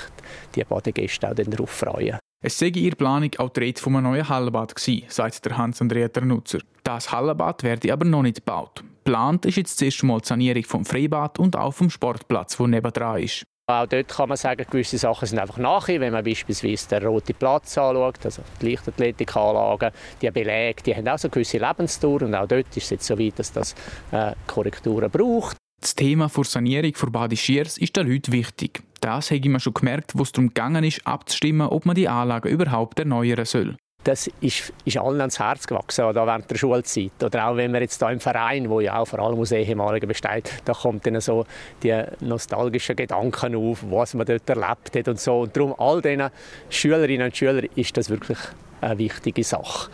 die 0.56 0.64
Badegäste 0.64 1.30
auch 1.30 1.34
darauf 1.34 1.70
freuen. 1.70 2.18
Es 2.42 2.58
sei 2.58 2.68
ihre 2.68 2.96
Planung 2.96 3.30
auch 3.36 3.50
die 3.50 3.60
Rede 3.60 3.78
von 3.78 3.96
einem 3.96 4.04
neuen 4.04 4.26
Hallenbad 4.26 4.74
gewesen, 4.74 5.04
sagt 5.08 5.44
der 5.44 5.58
Hans-Andrea 5.58 6.08
Nutzer. 6.22 6.60
Das 6.84 7.12
Hallenbad 7.12 7.62
werde 7.62 7.92
aber 7.92 8.06
noch 8.06 8.22
nicht 8.22 8.36
gebaut. 8.36 8.82
Geplant 9.04 9.44
ist 9.44 9.56
jetzt 9.56 9.76
zuerst 9.76 10.02
mal 10.04 10.20
die 10.20 10.28
Sanierung 10.28 10.64
vom 10.64 10.86
Freibad 10.86 11.38
und 11.38 11.54
auch 11.54 11.72
vom 11.72 11.90
Sportplatz, 11.90 12.56
der 12.56 12.68
nebendran 12.68 13.22
ist. 13.22 13.44
Auch 13.66 13.86
dort 13.86 14.08
kann 14.08 14.30
man 14.30 14.38
sagen, 14.38 14.64
gewisse 14.70 14.96
Sachen 14.96 15.28
sind 15.28 15.38
einfach 15.38 15.58
nachher. 15.58 16.00
Wenn 16.00 16.14
man 16.14 16.24
beispielsweise 16.24 16.88
den 16.88 17.06
roten 17.06 17.34
Platz 17.34 17.76
anschaut, 17.76 18.24
also 18.24 18.42
die 18.62 18.70
Leichtathletikanlagen, 18.70 19.90
die 20.22 20.30
Belege, 20.30 20.82
die 20.82 20.96
haben 20.96 21.08
auch 21.08 21.18
so 21.18 21.28
gewisse 21.28 21.58
Lebensdauer 21.58 22.22
und 22.22 22.34
auch 22.34 22.48
dort 22.48 22.74
ist 22.74 22.84
es 22.84 22.90
jetzt 22.90 23.06
so 23.06 23.18
weit, 23.18 23.38
dass 23.38 23.52
das 23.52 23.74
äh, 24.12 24.32
Korrekturen 24.46 25.10
braucht. 25.10 25.58
Das 25.80 25.94
Thema 25.94 26.28
der 26.34 26.44
Sanierung 26.44 26.94
von 26.94 27.10
Badi 27.10 27.36
Schiers 27.36 27.78
ist 27.78 27.96
den 27.96 28.06
Leuten 28.06 28.32
wichtig. 28.32 28.82
Das 29.00 29.30
habe 29.30 29.40
ich 29.42 29.62
schon 29.62 29.74
gemerkt, 29.74 30.12
wo 30.14 30.22
es 30.22 30.32
darum 30.32 30.48
gegangen 30.48 30.84
ist, 30.84 31.06
abzustimmen, 31.06 31.68
ob 31.68 31.86
man 31.86 31.94
die 31.94 32.08
Anlage 32.08 32.50
überhaupt 32.50 32.98
erneuern 32.98 33.46
soll 33.46 33.76
das 34.04 34.30
ist, 34.40 34.72
ist 34.84 34.96
allen 34.96 35.20
ans 35.20 35.38
Herz 35.38 35.66
gewachsen, 35.66 36.04
oder 36.04 36.26
während 36.26 36.50
der 36.50 36.56
Schulzeit. 36.56 37.22
Oder 37.22 37.48
auch 37.48 37.56
wenn 37.56 37.70
man 37.70 37.82
jetzt 37.82 38.00
da 38.00 38.10
im 38.10 38.20
Verein, 38.20 38.70
wo 38.70 38.80
ja 38.80 38.98
auch 38.98 39.06
vor 39.06 39.18
allem 39.18 39.38
aus 39.38 39.52
Ehemaligen 39.52 40.08
besteht, 40.08 40.50
da 40.64 40.72
kommt 40.72 41.06
dann 41.06 41.20
so 41.20 41.44
die 41.82 42.02
nostalgischen 42.20 42.96
Gedanken 42.96 43.54
auf, 43.54 43.84
was 43.88 44.14
man 44.14 44.26
dort 44.26 44.48
erlebt 44.48 44.96
hat 44.96 45.08
und 45.08 45.20
so. 45.20 45.40
Und 45.40 45.56
darum 45.56 45.74
all 45.78 46.00
diesen 46.00 46.30
Schülerinnen 46.70 47.26
und 47.26 47.36
Schülern 47.36 47.68
ist 47.74 47.96
das 47.96 48.08
wirklich 48.08 48.38
eine 48.80 48.98
wichtige 48.98 49.44
Sache. 49.44 49.90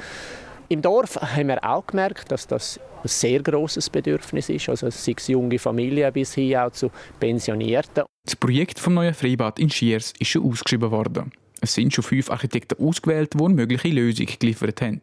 Im 0.68 0.82
Dorf 0.82 1.16
haben 1.16 1.46
wir 1.46 1.62
auch 1.62 1.86
gemerkt, 1.86 2.32
dass 2.32 2.46
das 2.46 2.80
ein 3.02 3.08
sehr 3.08 3.40
großes 3.40 3.88
Bedürfnis 3.88 4.48
ist, 4.48 4.68
also 4.68 4.90
sei 4.90 5.14
es 5.16 5.28
junge 5.28 5.60
Familien 5.60 6.12
bis 6.12 6.34
hin 6.34 6.56
auch 6.56 6.72
zu 6.72 6.90
Pensionierten. 7.20 8.04
Das 8.24 8.34
Projekt 8.34 8.80
vom 8.80 8.94
neuen 8.94 9.14
Freibad 9.14 9.60
in 9.60 9.70
Schiers 9.70 10.12
ist 10.18 10.28
schon 10.28 10.42
ausgeschrieben 10.42 10.90
worden. 10.90 11.30
Es 11.60 11.74
sind 11.74 11.94
schon 11.94 12.02
fünf 12.02 12.30
Architekten 12.30 12.84
ausgewählt, 12.84 13.34
die 13.34 13.44
eine 13.44 13.54
mögliche 13.54 13.88
Lösung 13.88 14.26
geliefert 14.40 14.82
haben. 14.82 15.00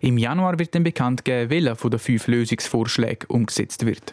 Im 0.00 0.18
Januar 0.18 0.58
wird 0.58 0.74
dann 0.74 0.82
bekannt 0.82 1.24
gegeben, 1.24 1.50
welcher 1.50 1.76
von 1.76 1.90
den 1.92 2.00
fünf 2.00 2.26
Lösungsvorschlägen 2.26 3.28
umgesetzt 3.28 3.86
wird. 3.86 4.12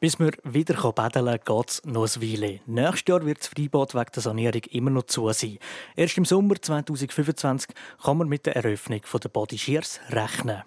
Bis 0.00 0.20
wir 0.20 0.30
wieder 0.44 0.92
betteln 0.92 1.24
können, 1.24 1.40
geht 1.44 1.70
es 1.70 1.84
noch 1.84 2.04
ein 2.04 2.22
Weile. 2.22 2.60
Nächstes 2.66 3.08
Jahr 3.08 3.26
wird 3.26 3.40
das 3.40 3.48
Freibad 3.48 3.94
wegen 3.94 4.12
der 4.14 4.22
Sanierung 4.22 4.62
immer 4.70 4.90
noch 4.90 5.06
zu 5.06 5.32
sein. 5.32 5.58
Erst 5.96 6.16
im 6.18 6.24
Sommer 6.24 6.54
2025 6.54 7.70
kann 8.04 8.18
man 8.18 8.28
mit 8.28 8.46
der 8.46 8.54
Eröffnung 8.54 9.00
der 9.12 9.28
Body 9.28 9.58
Shears 9.58 9.98
rechnen. 10.10 10.62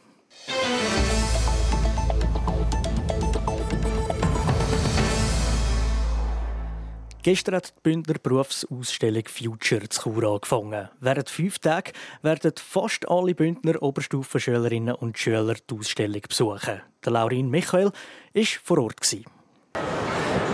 Gestern 7.23 7.53
hat 7.53 7.67
die 7.77 7.81
Bündner 7.84 8.15
Berufsausstellung 8.15 9.25
Future 9.27 9.88
zu 9.88 10.01
Chur 10.01 10.23
angefangen. 10.23 10.89
Während 11.01 11.29
fünf 11.29 11.60
Tagen 11.60 11.91
werden 12.23 12.53
fast 12.57 13.07
alle 13.07 13.36
Bündner 13.36 13.79
Oberstufenschülerinnen 13.84 14.95
und 14.95 15.19
Schüler 15.19 15.53
die 15.53 15.75
Ausstellung 15.75 16.21
besuchen. 16.27 16.81
Der 17.05 17.12
Laurin 17.12 17.51
Michael 17.51 17.91
war 18.34 18.43
vor 18.63 18.79
Ort. 18.79 19.15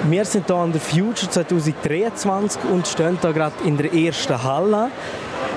Wir 0.10 0.26
sind 0.26 0.48
hier 0.48 0.56
an 0.58 0.74
der 0.74 0.82
Future 0.82 1.32
2023 1.32 2.62
und 2.66 2.86
stehen 2.86 3.18
hier 3.22 3.32
gerade 3.32 3.64
in 3.64 3.78
der 3.78 3.94
ersten 3.94 4.44
Halle. 4.44 4.92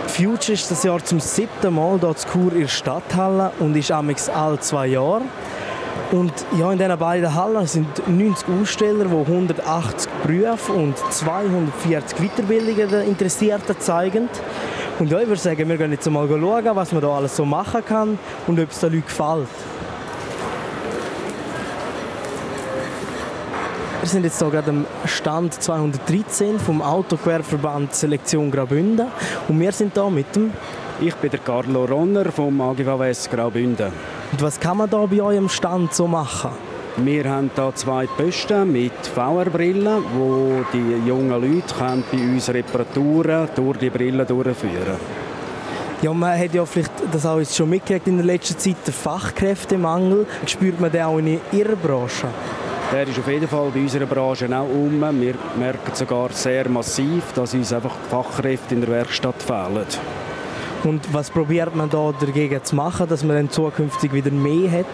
Future 0.07 0.53
ist 0.53 0.71
das 0.71 0.85
Jahr 0.85 1.05
zum 1.05 1.19
siebten 1.19 1.75
Mal 1.75 1.99
hier 1.99 2.15
zu 2.15 2.29
Chur 2.29 2.53
in 2.53 2.61
der 2.61 2.69
Stadthalle 2.69 3.51
und 3.59 3.77
ist 3.77 3.91
amigs 3.91 4.29
alle 4.29 4.61
zwei 4.61 4.87
Jahre. 4.87 5.23
Und 6.13 6.33
ja, 6.59 6.73
in 6.73 6.79
diesen 6.79 6.99
beiden 6.99 7.35
Hallen 7.35 7.67
sind 7.69 7.87
90 8.09 8.49
Aussteller, 8.49 9.05
die 9.05 9.31
180 9.33 10.11
Berufe 10.27 10.73
und 10.73 10.99
240 10.99 12.19
Weiterbildungen 12.19 12.89
der 12.89 13.05
Interessierten 13.05 13.79
zeigen. 13.79 14.29
Und 14.99 15.11
ja, 15.11 15.21
ich 15.21 15.29
würde 15.29 15.41
sagen, 15.41 15.69
wir 15.69 15.77
gehen 15.77 15.93
jetzt 15.93 16.11
mal 16.11 16.29
schauen, 16.29 16.77
was 16.77 16.93
man 16.93 17.01
da 17.01 17.09
alles 17.09 17.37
so 17.37 17.45
machen 17.45 17.85
kann 17.85 18.19
und 18.49 18.59
ob 18.59 18.71
es 18.71 18.81
den 18.81 18.93
Leuten 18.93 19.07
gefällt. 19.07 19.49
Wir 24.01 24.09
sind 24.09 24.25
jetzt 24.25 24.39
hier 24.39 24.51
gerade 24.51 24.71
am 24.71 24.87
Stand 25.05 25.63
213 25.63 26.59
vom 26.59 26.83
Autogewerbeverband 26.83 27.95
Selektion 27.95 28.51
Graubünden 28.51 29.07
und 29.47 29.61
wir 29.61 29.73
sind 29.73 29.95
hier 29.95 30.11
mit 30.11 30.35
dem... 30.35 30.53
Ich 31.01 31.15
bin 31.15 31.31
der 31.31 31.41
Carlo 31.41 31.85
Ronner 31.85 32.33
vom 32.33 32.61
AGVWS 32.61 33.31
Graubünden. 33.31 34.20
Und 34.33 34.43
was 34.43 34.59
kann 34.61 34.77
man 34.77 34.89
da 34.89 35.07
bei 35.07 35.21
eurem 35.21 35.49
Stand 35.49 35.95
so 35.95 36.07
machen? 36.07 36.51
Wir 36.97 37.25
haben 37.31 37.51
hier 37.55 37.73
zwei 37.75 38.07
Posten 38.07 38.73
mit 38.73 38.93
VR-Brillen, 39.15 40.03
wo 40.17 40.65
die 40.73 41.09
jungen 41.09 41.31
Leute 41.31 41.75
können 41.79 42.05
bei 42.11 42.19
uns 42.19 42.49
Reparaturen 42.49 43.49
durch 43.55 43.79
die 43.79 43.91
Brille 43.91 44.25
durchführen 44.25 44.99
ja, 46.03 46.15
man 46.15 46.39
hat 46.39 46.55
ja 46.55 46.65
vielleicht 46.65 46.93
das 47.13 47.27
auch 47.27 47.39
jetzt 47.39 47.55
schon 47.55 47.69
mitgekriegt 47.69 48.07
in 48.07 48.17
der 48.17 48.27
letzten 48.27 48.59
Zeit, 48.59 48.77
den 48.87 48.95
Fachkräftemangel. 48.95 50.27
Spürt 50.47 50.81
man 50.81 50.91
den 50.91 51.03
auch 51.03 51.19
in 51.19 51.41
Ihrer 51.53 51.77
Branche? 51.77 52.29
Der 52.93 53.07
ist 53.07 53.19
auf 53.19 53.29
jeden 53.29 53.47
Fall 53.47 53.71
bei 53.73 53.81
unserer 53.81 54.07
Branche 54.07 54.49
auch 54.57 54.69
um. 54.69 55.01
Wir 55.21 55.35
merken 55.59 55.95
sogar 55.95 56.31
sehr 56.33 56.69
massiv, 56.69 57.33
dass 57.35 57.55
uns 57.55 57.73
einfach 57.73 57.95
Fachkräfte 58.11 58.75
in 58.75 58.81
der 58.81 58.91
Werkstatt 58.91 59.43
fehlen. 59.43 59.87
Und 60.85 61.13
was 61.13 61.31
probiert 61.31 61.75
man 61.77 61.91
da 61.91 62.13
dagegen 62.19 62.65
zu 62.65 62.75
machen, 62.75 63.07
dass 63.09 63.23
man 63.23 63.37
dann 63.37 63.51
zukünftig 63.51 64.13
wieder 64.13 64.31
mehr 64.31 64.71
hat? 64.71 64.87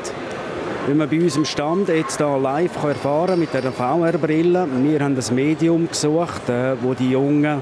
Wenn 0.87 0.99
man 0.99 1.09
bei 1.09 1.21
uns 1.21 1.37
im 1.37 1.45
Stand 1.45 1.89
jetzt 1.89 2.21
da 2.21 2.37
live 2.37 2.83
erfahren 2.83 3.29
kann 3.29 3.39
mit 3.41 3.53
der 3.53 3.73
VR-Brille, 3.73 4.69
wir 4.83 5.01
haben 5.01 5.17
ein 5.17 5.35
Medium 5.35 5.89
gesucht, 5.89 6.49
äh, 6.49 6.77
wo 6.81 6.95
die 6.95 7.11
Jungen 7.11 7.61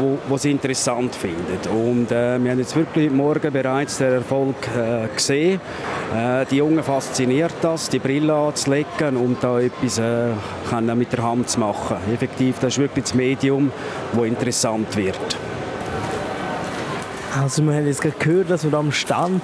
wo, 0.00 0.18
wo 0.28 0.48
interessant 0.48 1.14
finden. 1.14 1.58
Und 1.70 2.10
äh, 2.10 2.42
wir 2.42 2.50
haben 2.50 2.58
jetzt 2.58 2.76
wirklich 2.76 3.10
morgen 3.10 3.52
bereits 3.52 3.98
den 3.98 4.14
Erfolg 4.14 4.56
äh, 4.76 5.08
gesehen. 5.14 5.60
Äh, 6.14 6.46
die 6.46 6.56
Jungen 6.56 6.82
fasziniert 6.82 7.54
das, 7.60 7.88
die 7.88 7.98
Brille 7.98 8.34
anzulegen 8.34 9.16
und 9.16 9.42
da 9.42 9.60
etwas 9.60 9.98
äh, 9.98 10.94
mit 10.94 11.12
der 11.12 11.22
Hand 11.22 11.50
zu 11.50 11.60
machen. 11.60 11.96
Effektiv, 12.12 12.56
das 12.60 12.74
ist 12.74 12.78
wirklich 12.78 13.04
das 13.04 13.14
Medium, 13.14 13.72
das 14.14 14.24
interessant 14.24 14.96
wird. 14.96 15.47
Also 17.40 17.62
wir 17.62 17.74
haben 17.74 17.86
jetzt 17.86 18.02
gerade 18.02 18.16
gehört, 18.18 18.50
dass 18.50 18.64
man 18.64 18.74
am 18.74 18.92
Stand 18.92 19.42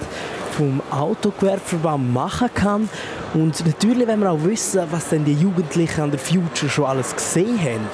vom 0.57 0.81
Autogewerbeverband 0.91 2.13
machen 2.13 2.49
kann. 2.55 2.89
Und 3.35 3.65
natürlich 3.67 4.07
wollen 4.07 4.21
wir 4.21 4.31
auch 4.31 4.43
wissen, 4.43 4.83
was 4.91 5.09
denn 5.09 5.25
die 5.25 5.35
Jugendlichen 5.35 6.01
an 6.01 6.11
der 6.11 6.21
Future 6.21 6.71
schon 6.71 6.85
alles 6.85 7.15
gesehen 7.15 7.59
haben. 7.61 7.89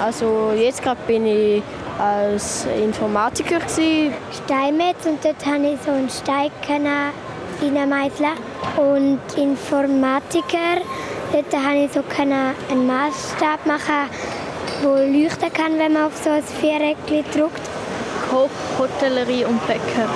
Also 0.00 0.52
jetzt 0.56 0.82
gerade 0.82 1.00
bin 1.06 1.26
ich 1.26 1.62
als 1.98 2.66
Informatiker 2.82 3.60
Steinmetz 3.68 5.06
und 5.06 5.24
dort 5.24 5.46
habe 5.46 5.66
ich 5.66 5.78
so 5.84 5.92
einen 5.92 6.10
Stein 6.10 6.50
reinmeißeln 7.62 8.32
und 8.76 9.20
Informatiker 9.36 10.82
dort 11.32 11.64
habe 11.64 11.84
ich 11.84 11.92
so 11.92 12.02
einen 12.20 12.86
Maßstab 12.86 13.66
machen, 13.66 14.10
der 14.82 15.06
leuchten 15.06 15.52
kann, 15.52 15.78
wenn 15.78 15.92
man 15.92 16.06
auf 16.06 16.16
so 16.22 16.30
ein 16.30 16.42
Viereck 16.42 16.96
drückt. 17.32 17.73
Koch, 18.34 18.50
Hotellerie 18.80 19.44
und 19.44 19.64
Bäcker. 19.64 20.08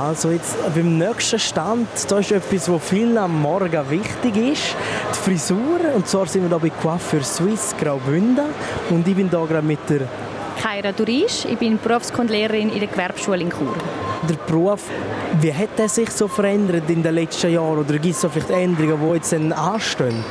Also 0.00 0.30
jetzt 0.30 0.56
beim 0.72 0.96
nächsten 0.96 1.40
Stand, 1.40 1.88
da 2.08 2.20
ist 2.20 2.30
etwas, 2.30 2.70
was 2.70 2.84
vielen 2.84 3.18
am 3.18 3.42
Morgen 3.42 3.90
wichtig 3.90 4.36
ist, 4.36 4.76
die 5.12 5.18
Frisur. 5.18 5.80
Und 5.96 6.06
zwar 6.06 6.26
sind 6.26 6.48
wir 6.48 6.56
hier 6.56 6.70
bei 6.70 6.80
Coiffeur 6.80 7.24
Suisse 7.24 7.74
Graubünden 7.74 8.44
und 8.90 9.08
ich 9.08 9.16
bin 9.16 9.28
hier 9.28 9.44
gerade 9.44 9.66
mit 9.66 9.80
der 9.90 10.02
Kaira 10.62 10.92
Durisch. 10.92 11.44
Ich 11.46 11.58
bin 11.58 11.80
Berufskundlehrerin 11.82 12.70
in 12.70 12.78
der 12.78 12.88
Gewerbeschule 12.88 13.40
in 13.40 13.50
Chur. 13.50 13.74
Der 14.28 14.36
Beruf, 14.46 14.84
wie 15.40 15.52
hat 15.52 15.78
er 15.78 15.88
sich 15.88 16.10
so 16.10 16.28
verändert 16.28 16.88
in 16.88 17.02
den 17.02 17.14
letzten 17.16 17.52
Jahren? 17.52 17.78
Oder 17.78 17.98
gibt 17.98 18.14
es 18.14 18.20
so 18.20 18.28
vielleicht 18.28 18.50
Änderungen, 18.50 19.00
die 19.00 19.14
jetzt 19.16 19.34
anstehen? 19.34 20.24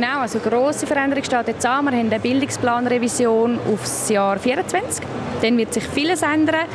Genau, 0.00 0.20
also 0.20 0.38
grosse 0.38 0.86
Veränderung 0.86 1.24
steht 1.24 1.48
jetzt 1.48 1.66
an. 1.66 1.86
Wir 1.86 1.90
haben 1.90 2.06
eine 2.06 2.20
Bildungsplanrevision 2.20 3.58
aufs 3.72 4.08
Jahr 4.08 4.40
2024. 4.40 5.04
Dann 5.42 5.58
wird 5.58 5.74
sich 5.74 5.82
vieles 5.82 6.22
ändern. 6.22 6.66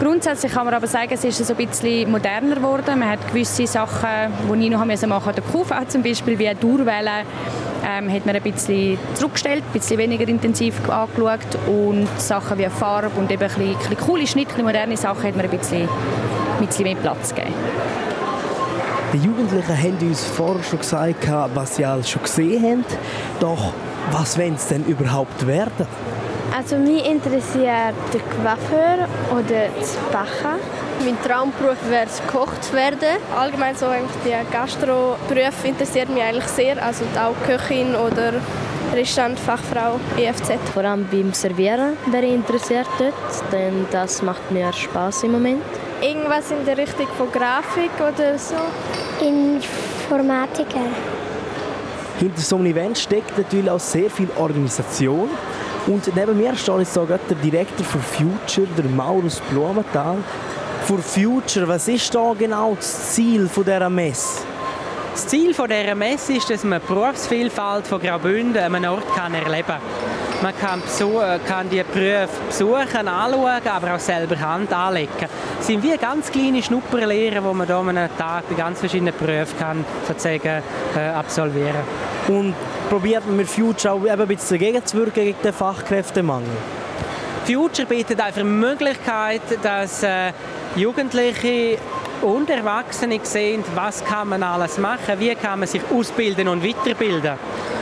Grundsätzlich 0.00 0.52
kann 0.52 0.64
man 0.64 0.74
aber 0.74 0.86
sagen, 0.86 1.10
es 1.10 1.24
ist 1.24 1.50
ein 1.50 1.56
bisschen 1.56 2.08
moderner 2.08 2.54
geworden. 2.54 3.00
Man 3.00 3.10
hat 3.10 3.26
gewisse 3.26 3.66
Sachen, 3.66 4.32
die 4.48 4.64
ich 4.64 4.70
noch 4.70 4.84
machen 4.84 5.08
musste, 5.08 5.32
der 5.32 5.42
QV 5.42 5.88
zum 5.88 6.04
Beispiel, 6.04 6.38
wie 6.38 6.54
Durwellen, 6.54 7.26
ähm, 7.84 8.12
hat 8.12 8.24
man 8.24 8.36
ein 8.36 8.42
bisschen 8.42 8.96
zurückgestellt, 9.14 9.64
ein 9.66 9.72
bisschen 9.72 9.98
weniger 9.98 10.28
intensiv 10.28 10.88
angeschaut 10.88 11.58
und 11.66 12.06
Sachen 12.16 12.58
wie 12.58 12.68
Farbe 12.68 13.10
und 13.18 13.28
eben 13.28 13.42
ein 13.42 13.48
bisschen, 13.48 13.70
ein 13.72 13.76
bisschen 13.76 13.98
coole 13.98 14.24
Schnitte, 14.24 14.62
moderne 14.62 14.96
Sachen 14.96 15.24
hat 15.24 15.34
man 15.34 15.46
ein 15.46 15.50
bisschen, 15.50 15.88
ein 16.60 16.64
bisschen 16.64 16.84
mehr 16.84 16.94
Platz 16.94 17.34
gegeben. 17.34 17.54
Die 19.12 19.18
Jugendlichen 19.18 19.76
haben 19.76 20.08
uns 20.08 20.24
vorher 20.24 20.62
schon 20.62 20.80
gesagt, 20.80 21.28
was 21.54 21.76
sie 21.76 21.84
alles 21.84 22.10
schon 22.10 22.22
gesehen 22.22 22.62
haben. 22.62 22.84
Doch 23.40 23.72
was 24.12 24.38
wollen 24.38 24.58
sie 24.58 24.74
denn 24.74 24.84
überhaupt 24.84 25.46
werden? 25.46 25.86
Also 26.54 26.76
mich 26.76 27.06
interessiert 27.06 27.94
der 28.12 28.20
Coiffeur 28.20 29.08
oder 29.30 29.68
das 29.78 29.96
Bachen. 30.12 30.58
Mein 31.04 31.16
Traumberuf 31.22 31.78
wäre 31.88 32.06
es, 32.06 32.20
Koch 32.30 32.52
zu 32.60 32.72
werden. 32.74 33.18
Allgemein 33.38 33.76
so 33.76 33.86
der 34.26 34.44
Gastroberuf 34.50 35.64
interessiert 35.64 36.10
mich 36.10 36.22
eigentlich 36.22 36.46
sehr. 36.46 36.82
Also 36.84 37.04
auch 37.18 37.34
Köchin 37.46 37.94
oder 37.94 38.34
Restaurantfachfrau 38.94 40.00
EFZ. 40.18 40.52
Vor 40.74 40.84
allem 40.84 41.06
beim 41.10 41.32
Servieren 41.32 41.96
wäre 42.10 42.26
ich 42.26 42.34
interessiert 42.34 42.88
dort, 42.98 43.52
denn 43.52 43.86
das 43.90 44.20
macht 44.20 44.50
mir 44.50 44.72
Spaß 44.72 45.22
im 45.24 45.32
Moment. 45.32 45.62
Irgendwas 46.00 46.50
in 46.52 46.64
der 46.64 46.78
Richtung 46.78 47.08
von 47.16 47.30
Grafik 47.32 47.90
oder 47.96 48.38
so? 48.38 48.54
Informatiker. 49.20 50.86
Hinter 52.20 52.40
so 52.40 52.56
einem 52.56 52.66
Event 52.66 52.98
steckt 52.98 53.36
natürlich 53.36 53.68
auch 53.68 53.80
sehr 53.80 54.08
viel 54.08 54.28
Organisation. 54.36 55.28
Und 55.88 56.14
neben 56.14 56.36
mir 56.36 56.54
steht 56.54 56.78
jetzt 56.78 56.94
sogar 56.94 57.18
der 57.28 57.36
Direktor 57.36 57.84
für 57.84 57.98
Future, 57.98 58.68
der 58.76 58.84
Maurus 58.84 59.40
Blumenthal. 59.50 60.18
Für 60.84 60.98
Future, 60.98 61.66
was 61.66 61.88
ist 61.88 62.14
da 62.14 62.32
genau 62.38 62.74
das 62.76 63.14
Ziel 63.14 63.48
dieser 63.54 63.90
Messe? 63.90 64.42
Das 65.12 65.26
Ziel 65.26 65.52
dieser 65.52 65.94
Messe 65.96 66.34
ist, 66.34 66.48
dass 66.48 66.62
man 66.62 66.80
die 66.80 66.86
Berufsvielfalt 66.86 67.88
von 67.88 68.00
Graubünden 68.00 68.62
an 68.62 68.74
einem 68.76 68.92
Ort 68.92 69.16
kann 69.16 69.34
erleben 69.34 69.66
kann. 69.66 69.80
Man 70.40 70.56
kann, 70.56 70.80
besuchen, 70.80 71.40
kann 71.48 71.68
die 71.68 71.82
Berufe 71.82 72.28
besuchen, 72.46 73.08
anschauen, 73.08 73.66
aber 73.68 73.94
auch 73.94 73.98
selber 73.98 74.38
Hand 74.38 74.72
anlegen. 74.72 75.28
Es 75.68 75.74
sind 75.74 75.82
wie 75.82 75.98
ganz 75.98 76.32
kleine 76.32 76.62
Schnupperlehren, 76.62 77.44
die 77.44 77.54
man 77.54 77.66
hier 77.66 77.76
an 77.76 77.88
einem 77.90 78.16
Tag 78.16 78.48
bei 78.48 78.54
ganz 78.54 78.80
verschiedenen 78.80 79.12
Berufen 79.12 79.58
kann, 79.58 79.84
sozusagen, 80.06 80.62
äh, 80.96 81.08
absolvieren 81.14 81.82
Und 82.26 82.54
probiert 82.88 83.26
man 83.26 83.36
mit 83.36 83.48
Future 83.48 83.92
auch 83.92 84.02
ein 84.02 84.28
bisschen 84.28 84.58
dagegen 84.58 84.86
zu 84.86 84.96
wirken 84.96 85.12
gegen 85.12 85.42
den 85.44 85.52
Fachkräftemangel? 85.52 86.48
Future 87.44 87.86
bietet 87.86 88.18
einfach 88.18 88.40
die 88.40 88.44
Möglichkeit, 88.44 89.42
dass 89.62 90.02
äh, 90.02 90.32
Jugendliche 90.74 91.76
und 92.22 92.48
Erwachsene 92.48 93.20
sehen, 93.22 93.62
was 93.74 94.02
kann 94.02 94.30
man 94.30 94.42
alles 94.42 94.78
machen, 94.78 95.18
wie 95.20 95.34
kann 95.34 95.58
man 95.58 95.68
sich 95.68 95.82
ausbilden 95.94 96.48
und 96.48 96.66
weiterbilden. 96.66 97.32
Äh, 97.32 97.77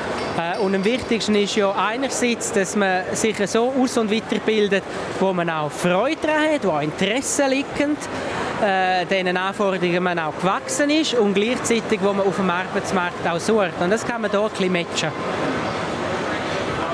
und 0.60 0.74
am 0.74 0.84
wichtigsten 0.84 1.34
ist 1.34 1.56
ja 1.56 1.72
einerseits, 1.72 2.52
dass 2.52 2.76
man 2.76 3.04
sich 3.12 3.36
so 3.46 3.72
aus- 3.72 3.96
und 3.96 4.10
weiterbildet, 4.10 4.84
wo 5.18 5.32
man 5.32 5.48
auch 5.48 5.70
Freude 5.70 6.18
daran 6.22 6.52
hat, 6.52 6.64
wo 6.64 6.70
auch 6.72 6.82
Interesse 6.82 7.46
liegt, 7.48 7.80
äh, 7.80 9.06
diesen 9.06 9.36
Anforderungen 9.36 10.02
man 10.02 10.18
auch 10.18 10.36
gewachsen 10.38 10.90
ist 10.90 11.14
und 11.14 11.34
gleichzeitig, 11.34 12.00
wo 12.02 12.12
man 12.12 12.26
auf 12.26 12.36
dem 12.36 12.50
Arbeitsmarkt 12.50 13.26
auch 13.26 13.40
sucht. 13.40 13.80
Und 13.80 13.90
das 13.90 14.04
kann 14.04 14.20
man 14.20 14.30
hier 14.30 14.40
ein 14.40 14.72
matchen. 14.72 15.10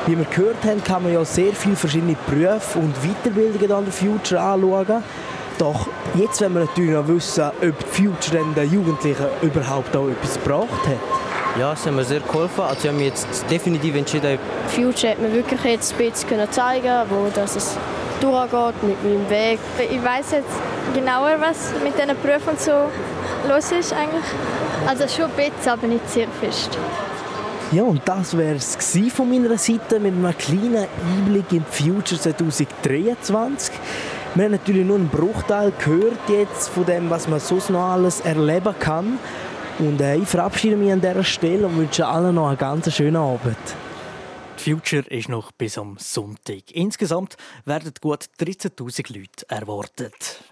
Wie 0.07 0.18
wir 0.18 0.24
gehört 0.24 0.64
haben, 0.64 0.83
kann 0.83 1.02
man 1.02 1.12
ja 1.12 1.24
sehr 1.24 1.52
viele 1.52 1.76
verschiedene 1.76 2.16
Berufe 2.26 2.78
und 2.78 2.94
Weiterbildungen 3.02 3.72
an 3.72 3.85
der 3.85 3.92
Future 3.92 4.40
anschauen. 4.40 5.02
Doch 5.59 5.88
jetzt 6.14 6.40
wollen 6.40 6.55
wir 6.55 6.61
natürlich 6.61 6.92
noch 6.92 7.09
wissen, 7.09 7.44
ob 7.44 7.61
die 7.61 8.02
Future 8.02 8.44
den 8.55 8.72
Jugendlichen 8.72 9.26
überhaupt 9.42 9.96
auch 9.96 10.09
etwas 10.09 10.35
gebracht 10.35 10.87
hat. 10.87 11.32
Ja, 11.59 11.75
es 11.75 11.85
hat 11.85 11.93
mir 11.93 12.05
sehr 12.05 12.21
geholfen. 12.21 12.62
Also 12.62 12.79
ich 12.81 12.88
habe 12.88 12.97
mich 12.97 13.09
jetzt 13.09 13.27
definitiv 13.51 13.95
entschieden. 13.95 14.38
Future 14.69 15.12
hat 15.12 15.19
mir 15.19 15.33
wirklich 15.33 15.62
jetzt 15.65 15.93
ein 15.93 16.11
bisschen 16.11 16.51
zeigen 16.51 17.11
wo 17.11 17.29
das 17.35 17.57
es 17.57 17.77
durchgeht 18.21 18.83
mit 18.83 19.05
meinem 19.05 19.29
Weg. 19.29 19.59
Ich 19.79 20.03
weiß 20.03 20.31
jetzt 20.33 20.95
genauer, 20.95 21.37
was 21.41 21.73
mit 21.85 21.95
diesen 21.99 22.17
Berufen 22.23 22.57
so 22.57 22.88
los 23.49 23.71
ist 23.73 23.93
eigentlich. 23.93 24.25
Also 24.87 25.07
schon 25.09 25.31
ein 25.31 25.53
bisschen, 25.53 25.73
aber 25.73 25.87
nicht 25.87 26.09
sehr 26.09 26.29
fest. 26.41 26.79
Ja, 27.71 27.83
und 27.83 28.01
das 28.07 28.37
wäre 28.37 28.57
es 28.57 28.77
von 29.15 29.29
meiner 29.29 29.57
Seite 29.59 29.99
mit 30.01 30.15
einem 30.15 30.37
kleinen 30.37 30.87
Einblick 31.17 31.53
in 31.53 31.65
Future 31.65 32.21
2023. 32.21 33.75
Wir 34.35 34.45
haben 34.45 34.53
natürlich 34.53 34.87
nur 34.87 34.97
einen 34.97 35.09
Bruchteil 35.09 35.73
gehört 35.85 36.29
jetzt 36.29 36.71
von 36.71 36.87
dem, 36.87 37.11
was 37.11 37.29
man 37.29 37.41
sonst 37.41 37.69
noch 37.69 37.91
alles 37.93 38.21
erleben 38.21 38.75
kann. 38.79 39.19
Und 39.78 40.00
äh, 40.00 40.16
ich 40.16 40.28
verabschiede 40.28 40.76
mich 40.76 40.92
an 40.92 41.00
dieser 41.00 41.24
Stelle 41.24 41.66
und 41.66 41.76
wünsche 41.76 42.06
allen 42.06 42.35
noch 42.35 42.48
einen 42.48 42.58
ganz 42.58 42.92
schönen 42.94 43.16
Abend. 43.16 43.56
Die 44.58 44.70
Future 44.70 45.04
ist 45.08 45.28
noch 45.28 45.50
bis 45.52 45.78
am 45.78 45.96
Sonntag. 45.98 46.70
Insgesamt 46.72 47.37
werden 47.64 47.92
gut 48.00 48.26
13.000 48.38 49.18
Leute 49.18 49.48
erwartet. 49.48 50.42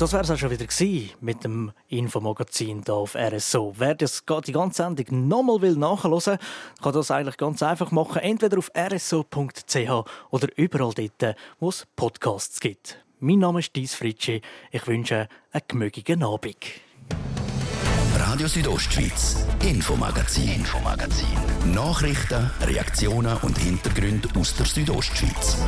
Das 0.00 0.14
wäre 0.14 0.22
es 0.22 0.30
auch 0.30 0.38
schon 0.38 0.50
wieder 0.50 0.64
mit 1.20 1.44
dem 1.44 1.72
Infomagazin 1.88 2.82
hier 2.86 2.94
auf 2.94 3.14
RSO. 3.14 3.74
Wer 3.76 3.94
das 3.94 4.24
die 4.46 4.52
ganze 4.52 4.82
Sendung 4.82 5.28
nochmal 5.28 5.60
will 5.60 5.76
nachhören 5.76 6.38
kann 6.82 6.92
das 6.94 7.10
eigentlich 7.10 7.36
ganz 7.36 7.62
einfach 7.62 7.90
machen. 7.90 8.22
Entweder 8.22 8.56
auf 8.56 8.70
rso.ch 8.74 10.08
oder 10.30 10.48
überall 10.56 10.94
dort, 10.94 11.36
wo 11.58 11.68
es 11.68 11.86
Podcasts 11.96 12.60
gibt. 12.60 13.04
Mein 13.18 13.40
Name 13.40 13.60
ist 13.60 13.76
Dies 13.76 13.94
Fritschi. 13.94 14.40
Ich 14.70 14.86
wünsche 14.86 15.28
einen 15.52 15.62
gemögigen 15.68 16.22
Abend. 16.22 16.56
Radio 18.16 18.48
Südostschweiz, 18.48 19.46
Infomagazin, 19.62 20.48
Infomagazin. 20.54 21.26
Nachrichten, 21.74 22.50
Reaktionen 22.62 23.36
und 23.42 23.58
Hintergründe 23.58 24.28
aus 24.38 24.54
der 24.56 24.64
Südostschweiz. 24.64 25.58